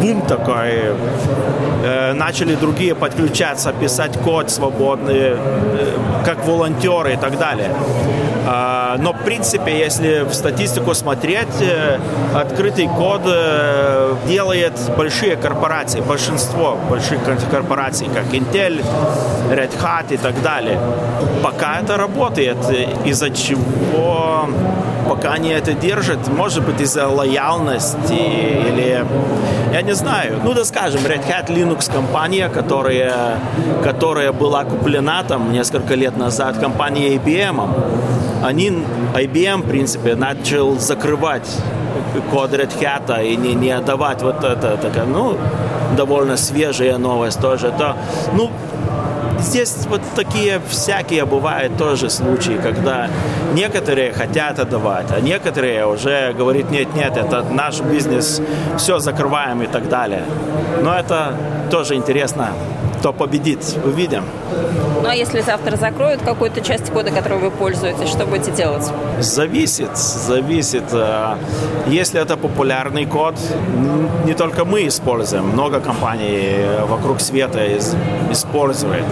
бум 0.00 0.22
такой. 0.22 0.94
Э, 1.84 2.12
начали 2.14 2.54
другие 2.54 2.94
подключаться, 2.94 3.72
писать 3.72 4.18
код 4.24 4.50
свободный, 4.50 5.14
э, 5.14 5.36
как 6.24 6.46
волонтеры 6.46 7.12
и 7.12 7.16
так 7.16 7.38
далее. 7.38 7.70
А, 8.46 8.96
Но, 8.98 9.12
в 9.12 9.18
принципе, 9.24 9.78
если 9.78 10.22
в 10.24 10.34
статистику 10.34 10.94
смотреть, 10.94 11.60
э, 11.60 11.98
открытый 12.34 12.88
код 12.88 13.22
э, 13.26 14.14
делает 14.28 14.72
большие 14.96 15.36
корпорации, 15.36 16.00
большинство 16.00 16.76
больших 16.90 17.22
кор- 17.24 17.36
корпораций, 17.50 18.08
как 18.14 18.24
Intel, 18.34 18.84
Red 19.50 19.70
Hat 19.82 20.12
и 20.12 20.16
так 20.16 20.42
далее. 20.42 20.78
Пока 21.42 21.80
это 21.80 21.96
работает, 21.96 22.58
э, 22.70 22.86
из-за 23.08 23.30
чего 23.30 24.48
пока 25.08 25.32
они 25.32 25.50
это 25.50 25.72
держат, 25.74 26.28
может 26.28 26.64
быть, 26.64 26.80
из-за 26.80 27.08
лояльности 27.08 28.12
или, 28.12 29.04
я 29.74 29.82
не 29.82 29.94
знаю, 29.94 30.40
ну 30.44 30.54
да 30.54 30.64
скажем, 30.64 31.00
Red 31.00 31.26
Hat 31.26 31.48
Linux 31.48 31.92
компания, 31.92 32.48
которая, 32.48 33.40
которая 33.82 34.32
была 34.32 34.64
куплена 34.64 35.24
там 35.24 35.52
несколько 35.52 35.96
лет 35.96 36.16
назад 36.16 36.58
компанией 36.58 37.16
IBM, 37.16 37.68
они, 38.44 38.84
IBM, 39.14 39.62
в 39.62 39.68
принципе, 39.68 40.14
начал 40.14 40.78
закрывать 40.78 41.50
код 42.30 42.52
Red 42.52 42.70
Hat 42.80 43.26
и 43.26 43.34
не, 43.34 43.54
не 43.54 43.72
отдавать 43.72 44.22
вот 44.22 44.44
это, 44.44 44.76
такая, 44.76 45.06
ну, 45.06 45.36
довольно 45.96 46.36
свежая 46.36 46.96
новость 46.96 47.40
тоже, 47.40 47.72
то, 47.76 47.96
ну, 48.32 48.52
здесь 49.44 49.86
вот 49.88 50.00
такие 50.16 50.60
всякие 50.68 51.24
бывают 51.24 51.76
тоже 51.76 52.10
случаи, 52.10 52.58
когда 52.62 53.08
некоторые 53.52 54.12
хотят 54.12 54.58
отдавать, 54.58 55.06
а 55.10 55.20
некоторые 55.20 55.86
уже 55.86 56.32
говорят, 56.32 56.70
нет, 56.70 56.94
нет, 56.94 57.16
это 57.16 57.42
наш 57.42 57.80
бизнес, 57.80 58.40
все 58.78 58.98
закрываем 58.98 59.62
и 59.62 59.66
так 59.66 59.88
далее. 59.88 60.24
Но 60.82 60.94
это 60.94 61.36
тоже 61.70 61.94
интересно, 61.94 62.48
кто 63.04 63.12
победит, 63.12 63.58
увидим. 63.84 64.24
Ну 65.02 65.06
а 65.10 65.14
если 65.14 65.42
завтра 65.42 65.76
закроют 65.76 66.22
какую-то 66.22 66.62
часть 66.62 66.90
кода, 66.90 67.10
которой 67.10 67.38
вы 67.38 67.50
пользуетесь, 67.50 68.08
что 68.08 68.24
будете 68.24 68.50
делать? 68.50 68.90
Зависит, 69.20 69.94
зависит. 69.98 70.84
Э, 70.92 71.36
Если 71.86 72.18
это 72.18 72.38
популярный 72.38 73.04
код, 73.04 73.34
не 74.24 74.32
только 74.32 74.64
мы 74.64 74.86
используем, 74.88 75.48
много 75.48 75.80
компаний 75.80 76.38
э, 76.56 76.84
вокруг 76.86 77.20
света 77.20 77.60
используют. 78.32 79.04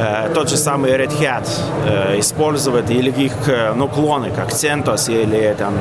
Э, 0.00 0.30
Тот 0.34 0.48
же 0.48 0.56
самый 0.56 0.92
Red 0.92 1.12
Hat 1.20 1.46
э, 1.86 2.18
использует 2.18 2.90
или 2.90 3.10
их 3.10 3.32
э, 3.48 3.74
ну, 3.74 3.86
клоны, 3.86 4.30
как 4.30 4.48
CentOS 4.48 5.12
или 5.12 5.54
там, 5.58 5.74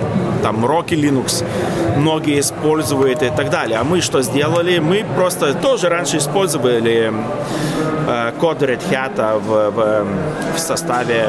там 0.44 0.66
Rocky 0.66 0.96
Linux, 0.96 1.46
многие 1.98 2.40
используют 2.40 3.24
и 3.24 3.30
так 3.30 3.50
далее. 3.50 3.78
А 3.80 3.84
мы 3.84 4.02
что 4.02 4.22
сделали? 4.22 4.80
Мы 4.80 5.06
просто 5.16 5.54
тоже 5.54 5.88
раньше 5.88 6.18
использовали 6.18 7.14
э, 8.08 8.32
код 8.40 8.62
Red 8.62 8.82
Hat 8.92 9.40
в, 9.40 9.72
в, 9.72 10.06
в 10.56 10.60
составе 10.60 11.26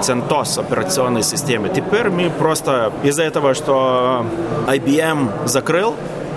CentOS 0.00 0.60
операционной 0.60 1.24
системы. 1.24 1.68
Теперь 1.70 2.10
мы 2.10 2.30
просто 2.30 2.92
из-за 3.02 3.24
этого, 3.24 3.54
что 3.54 4.24
IBM 4.68 5.48
закрыл, 5.48 5.96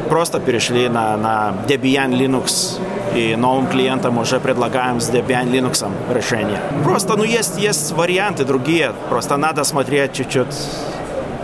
просто 0.09 0.39
перешли 0.39 0.89
на, 0.89 1.15
на 1.17 1.53
Debian 1.67 2.09
Linux 2.09 2.79
и 3.15 3.35
новым 3.35 3.67
клиентам 3.67 4.17
уже 4.17 4.39
предлагаем 4.39 4.99
с 4.99 5.09
Debian 5.09 5.51
Linux 5.51 5.89
решение. 6.13 6.59
Просто, 6.83 7.17
ну, 7.17 7.23
есть, 7.23 7.57
есть 7.57 7.91
варианты 7.91 8.45
другие, 8.45 8.93
просто 9.09 9.37
надо 9.37 9.63
смотреть 9.63 10.13
чуть-чуть 10.13 10.55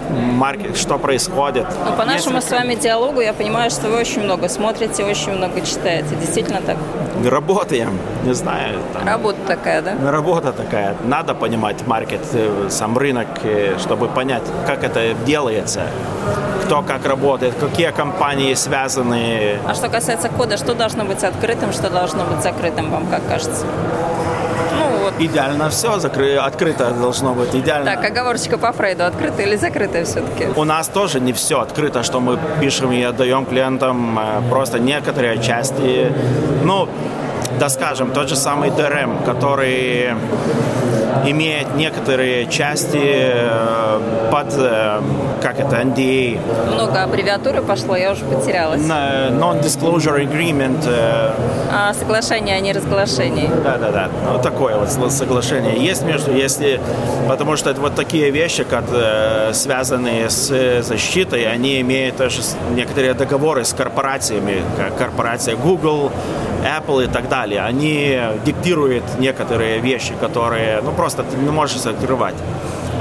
маркет, 0.10 0.78
что 0.78 0.98
происходит. 0.98 1.66
Ну, 1.86 1.96
по 1.98 2.06
нашему 2.06 2.38
Если- 2.38 2.50
с 2.50 2.52
вами 2.52 2.76
диалогу 2.76 3.22
я 3.22 3.34
понимаю, 3.34 3.70
что 3.72 3.90
вы 3.90 3.98
очень 4.00 4.24
много 4.24 4.50
смотрите, 4.50 5.04
очень 5.04 5.34
много 5.34 5.62
читаете. 5.62 6.16
Действительно 6.16 6.62
так? 6.62 6.78
Работаем, 7.26 7.98
не 8.24 8.34
знаю, 8.34 8.80
там, 8.94 9.08
Работа 9.08 9.38
такая, 9.48 9.82
да? 9.82 9.94
Работа 10.12 10.52
такая. 10.52 10.96
Надо 11.06 11.34
понимать 11.34 11.88
маркет, 11.88 12.22
э, 12.34 12.68
сам 12.70 12.98
рынок, 12.98 13.28
э, 13.44 13.78
чтобы 13.80 14.08
понять, 14.08 14.44
как 14.68 14.84
это 14.84 15.14
делается, 15.26 15.82
кто 16.66 16.82
как 16.82 17.06
работает, 17.06 17.54
какие 17.60 17.92
компании 17.92 18.54
связаны. 18.56 19.58
А 19.68 19.74
что 19.74 19.90
касается 19.90 20.30
кода, 20.30 20.58
что 20.58 20.74
должно 20.74 21.06
быть 21.06 21.24
открытым, 21.24 21.72
что 21.74 21.90
должно 21.90 22.24
быть 22.26 22.44
закрытым, 22.44 22.92
вам 22.92 23.08
как 23.08 23.22
кажется? 23.28 23.66
Идеально 25.20 25.70
все 25.70 26.00
закры... 26.00 26.36
открыто 26.36 26.92
должно 26.92 27.34
быть, 27.34 27.56
идеально. 27.56 27.86
Так, 27.86 28.06
оговорочка 28.06 28.58
по 28.58 28.72
Фрейду, 28.72 29.06
открытое 29.06 29.46
или 29.46 29.56
закрытое 29.56 30.04
все-таки? 30.04 30.48
У 30.56 30.64
нас 30.64 30.88
тоже 30.88 31.20
не 31.20 31.32
все 31.32 31.60
открыто, 31.62 32.04
что 32.04 32.20
мы 32.20 32.38
пишем 32.60 32.92
и 32.92 33.02
отдаем 33.02 33.46
клиентам, 33.46 34.20
э, 34.20 34.42
просто 34.50 34.80
некоторые 34.80 35.42
части. 35.42 36.12
Ну, 36.64 36.90
да 37.60 37.70
скажем, 37.70 38.12
тот 38.12 38.30
же 38.30 38.36
самый 38.36 38.70
DRM, 38.70 39.24
который 39.26 40.14
имеет 41.26 41.76
некоторые 41.76 42.48
части 42.48 43.00
э, 43.02 44.00
под, 44.32 44.54
э, 44.58 45.02
как 45.42 45.60
это, 45.60 45.78
NDA, 45.78 46.40
Много 46.74 47.04
аббревиатуры 47.04 47.62
пошло, 47.62 47.96
я 47.96 48.12
уже 48.12 48.26
потерялась. 48.26 48.82
Non-Disclosure 48.82 50.22
Agreement, 50.24 50.84
э, 50.86 51.32
А, 51.72 51.94
соглашение 51.94 52.56
о 52.56 52.60
неразглашении. 52.60 53.50
Да, 53.64 53.78
да, 53.78 53.92
да. 53.92 54.10
Ну, 54.32 54.42
такое 54.42 54.76
вот 54.78 54.90
соглашение 55.12 55.78
есть 55.78 56.04
между, 56.04 56.32
если, 56.32 56.80
потому 57.28 57.58
что 57.58 57.70
это 57.70 57.82
вот 57.82 57.96
такие 57.96 58.30
вещи, 58.32 58.64
как 58.64 58.84
связанные 59.54 60.30
с 60.30 60.82
защитой, 60.84 61.46
они 61.46 61.82
имеют 61.82 62.18
тоже 62.18 62.42
некоторые 62.72 63.14
договоры 63.14 63.66
с 63.66 63.74
корпорациями, 63.74 64.62
как 64.78 64.98
корпорация 64.98 65.56
Google, 65.56 66.12
Apple 66.66 67.06
и 67.06 67.08
так 67.08 67.30
далее. 67.30 67.62
Они 67.62 68.20
диктируют 68.46 69.04
некоторые 69.20 69.80
вещи, 69.80 70.14
которые, 70.20 70.82
ну, 70.82 70.92
просто 70.92 71.24
ты 71.24 71.38
не 71.38 71.52
можешь 71.52 71.78
закрывать. 71.78 72.36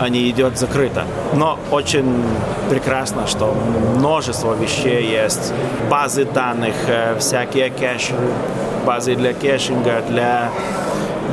Они 0.00 0.29
идет 0.31 0.59
закрыто. 0.59 1.05
Но 1.35 1.59
очень 1.70 2.22
прекрасно, 2.68 3.27
что 3.27 3.55
множество 3.96 4.55
вещей 4.55 5.07
есть. 5.07 5.53
Базы 5.88 6.24
данных, 6.24 6.74
э, 6.88 7.16
всякие 7.18 7.70
кэш, 7.70 8.11
базы 8.85 9.14
для 9.14 9.33
кэшинга, 9.33 10.03
для 10.09 10.50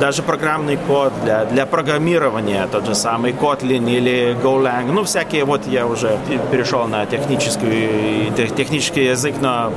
даже 0.00 0.22
программный 0.22 0.76
код 0.76 1.12
для, 1.22 1.44
для 1.44 1.66
программирования, 1.66 2.66
тот 2.72 2.86
же 2.86 2.94
самый 2.94 3.32
Kotlin 3.32 3.88
или 3.88 4.36
Golang, 4.42 4.90
ну 4.90 5.04
всякие, 5.04 5.44
вот 5.44 5.66
я 5.66 5.86
уже 5.86 6.18
перешел 6.50 6.88
на 6.88 7.06
техническую, 7.06 8.32
тех- 8.36 8.54
технический 8.54 9.04
язык, 9.04 9.34
но, 9.40 9.72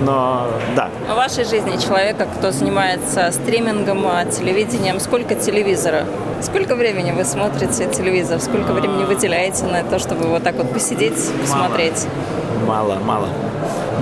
но 0.00 0.46
да, 0.76 0.90
В 1.08 1.14
вашей 1.14 1.44
жизни 1.44 1.76
человека, 1.76 2.26
кто 2.38 2.50
занимается 2.50 3.30
стримингом, 3.32 4.06
а, 4.06 4.24
телевидением, 4.24 5.00
сколько 5.00 5.34
телевизора? 5.34 6.04
Сколько 6.40 6.74
времени 6.74 7.12
вы 7.12 7.24
смотрите 7.24 7.86
телевизор? 7.86 8.40
Сколько 8.40 8.72
времени 8.72 9.04
выделяете 9.04 9.64
на 9.66 9.82
то, 9.82 9.98
чтобы 9.98 10.26
вот 10.26 10.42
так 10.42 10.56
вот 10.56 10.72
посидеть, 10.72 11.30
посмотреть? 11.40 12.06
мало, 12.66 12.96
мало. 13.04 13.28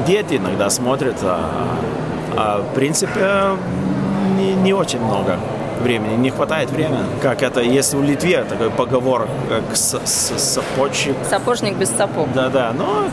Дети 0.06 0.36
иногда 0.36 0.70
смотрят, 0.70 1.16
а, 1.22 1.50
а 2.36 2.62
в 2.62 2.74
принципе 2.74 3.56
не, 4.36 4.54
не 4.54 4.72
очень 4.72 5.00
много. 5.00 5.38
Времени, 5.82 6.16
не 6.16 6.30
хватает 6.30 6.70
времени. 6.70 7.04
Как 7.20 7.42
это, 7.42 7.60
если 7.60 7.96
в 7.96 8.02
Литве 8.02 8.44
такой 8.44 8.70
поговор, 8.70 9.28
как 9.48 9.76
с, 9.76 10.00
с, 10.04 10.38
сапожник. 10.38 11.16
Сапожник 11.28 11.76
без 11.76 11.90
сапог. 11.90 12.28
Да-да, 12.34 12.72
но 12.76 13.04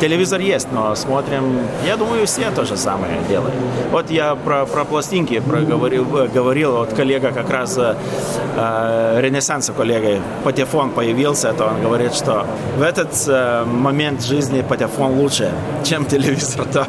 телевизор 0.00 0.40
есть, 0.40 0.68
но 0.72 0.94
смотрим, 0.94 1.60
я 1.86 1.96
думаю, 1.96 2.26
все 2.26 2.50
то 2.50 2.64
же 2.64 2.76
самое 2.76 3.18
делают. 3.28 3.54
Вот 3.90 4.10
я 4.10 4.34
про, 4.34 4.66
про 4.66 4.84
пластинки 4.84 5.40
проговорил, 5.40 6.04
говорил, 6.04 6.72
вот 6.72 6.94
коллега 6.94 7.32
как 7.32 7.50
раз 7.50 7.78
э, 7.78 9.20
Ренессанса 9.20 9.72
коллега, 9.72 10.20
Патефон 10.44 10.90
появился, 10.90 11.52
то 11.52 11.66
он 11.66 11.82
говорит, 11.82 12.14
что 12.14 12.46
в 12.76 12.82
этот 12.82 13.10
э, 13.26 13.64
момент 13.64 14.22
жизни 14.22 14.62
Патефон 14.62 15.12
лучше, 15.18 15.52
чем 15.84 16.04
телевизор. 16.04 16.64
То 16.72 16.86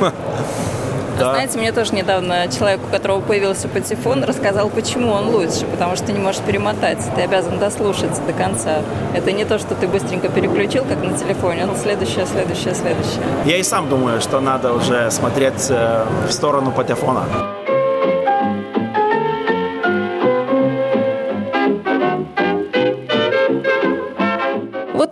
да. 1.18 1.32
Знаете, 1.32 1.58
мне 1.58 1.72
тоже 1.72 1.94
недавно 1.94 2.48
человек, 2.48 2.80
у 2.86 2.90
которого 2.90 3.20
появился 3.20 3.68
патефон, 3.68 4.24
рассказал, 4.24 4.68
почему 4.68 5.12
он 5.12 5.28
лучше, 5.28 5.66
потому 5.66 5.96
что 5.96 6.06
ты 6.06 6.12
не 6.12 6.18
можешь 6.18 6.40
перемотать, 6.42 6.98
ты 7.14 7.22
обязан 7.22 7.58
дослушаться 7.58 8.22
до 8.22 8.32
конца. 8.32 8.82
Это 9.14 9.32
не 9.32 9.44
то, 9.44 9.58
что 9.58 9.74
ты 9.74 9.88
быстренько 9.88 10.28
переключил, 10.28 10.84
как 10.84 11.02
на 11.02 11.16
телефоне, 11.16 11.66
он 11.66 11.76
следующее, 11.76 12.26
следующее, 12.26 12.74
следующее. 12.74 13.22
Я 13.44 13.56
и 13.56 13.62
сам 13.62 13.88
думаю, 13.88 14.20
что 14.20 14.40
надо 14.40 14.72
уже 14.72 15.10
смотреть 15.10 15.66
э, 15.70 16.04
в 16.28 16.32
сторону 16.32 16.72
патефона. 16.72 17.24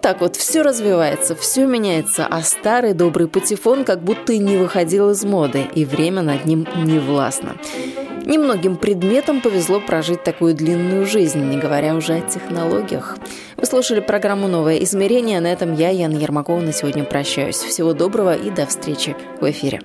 Так 0.04 0.20
вот 0.20 0.36
все 0.36 0.60
развивается, 0.60 1.34
все 1.34 1.64
меняется, 1.64 2.26
а 2.30 2.42
старый 2.42 2.92
добрый 2.92 3.26
патефон 3.26 3.86
как 3.86 4.04
будто 4.04 4.34
и 4.34 4.38
не 4.38 4.58
выходил 4.58 5.08
из 5.12 5.24
моды, 5.24 5.66
и 5.74 5.86
время 5.86 6.20
над 6.20 6.44
ним 6.44 6.68
не 6.76 6.98
властно. 6.98 7.56
Немногим 8.26 8.76
предметам 8.76 9.40
повезло 9.40 9.80
прожить 9.80 10.22
такую 10.22 10.54
длинную 10.54 11.06
жизнь, 11.06 11.40
не 11.40 11.56
говоря 11.56 11.94
уже 11.94 12.16
о 12.16 12.20
технологиях. 12.20 13.16
Вы 13.56 13.64
слушали 13.64 14.00
программу 14.00 14.46
«Новое 14.46 14.76
измерение». 14.80 15.40
На 15.40 15.50
этом 15.50 15.72
я, 15.72 15.88
Яна 15.88 16.18
Ермакова, 16.18 16.60
на 16.60 16.74
сегодня 16.74 17.04
прощаюсь. 17.04 17.56
Всего 17.56 17.94
доброго 17.94 18.36
и 18.36 18.50
до 18.50 18.66
встречи 18.66 19.16
в 19.40 19.50
эфире. 19.50 19.80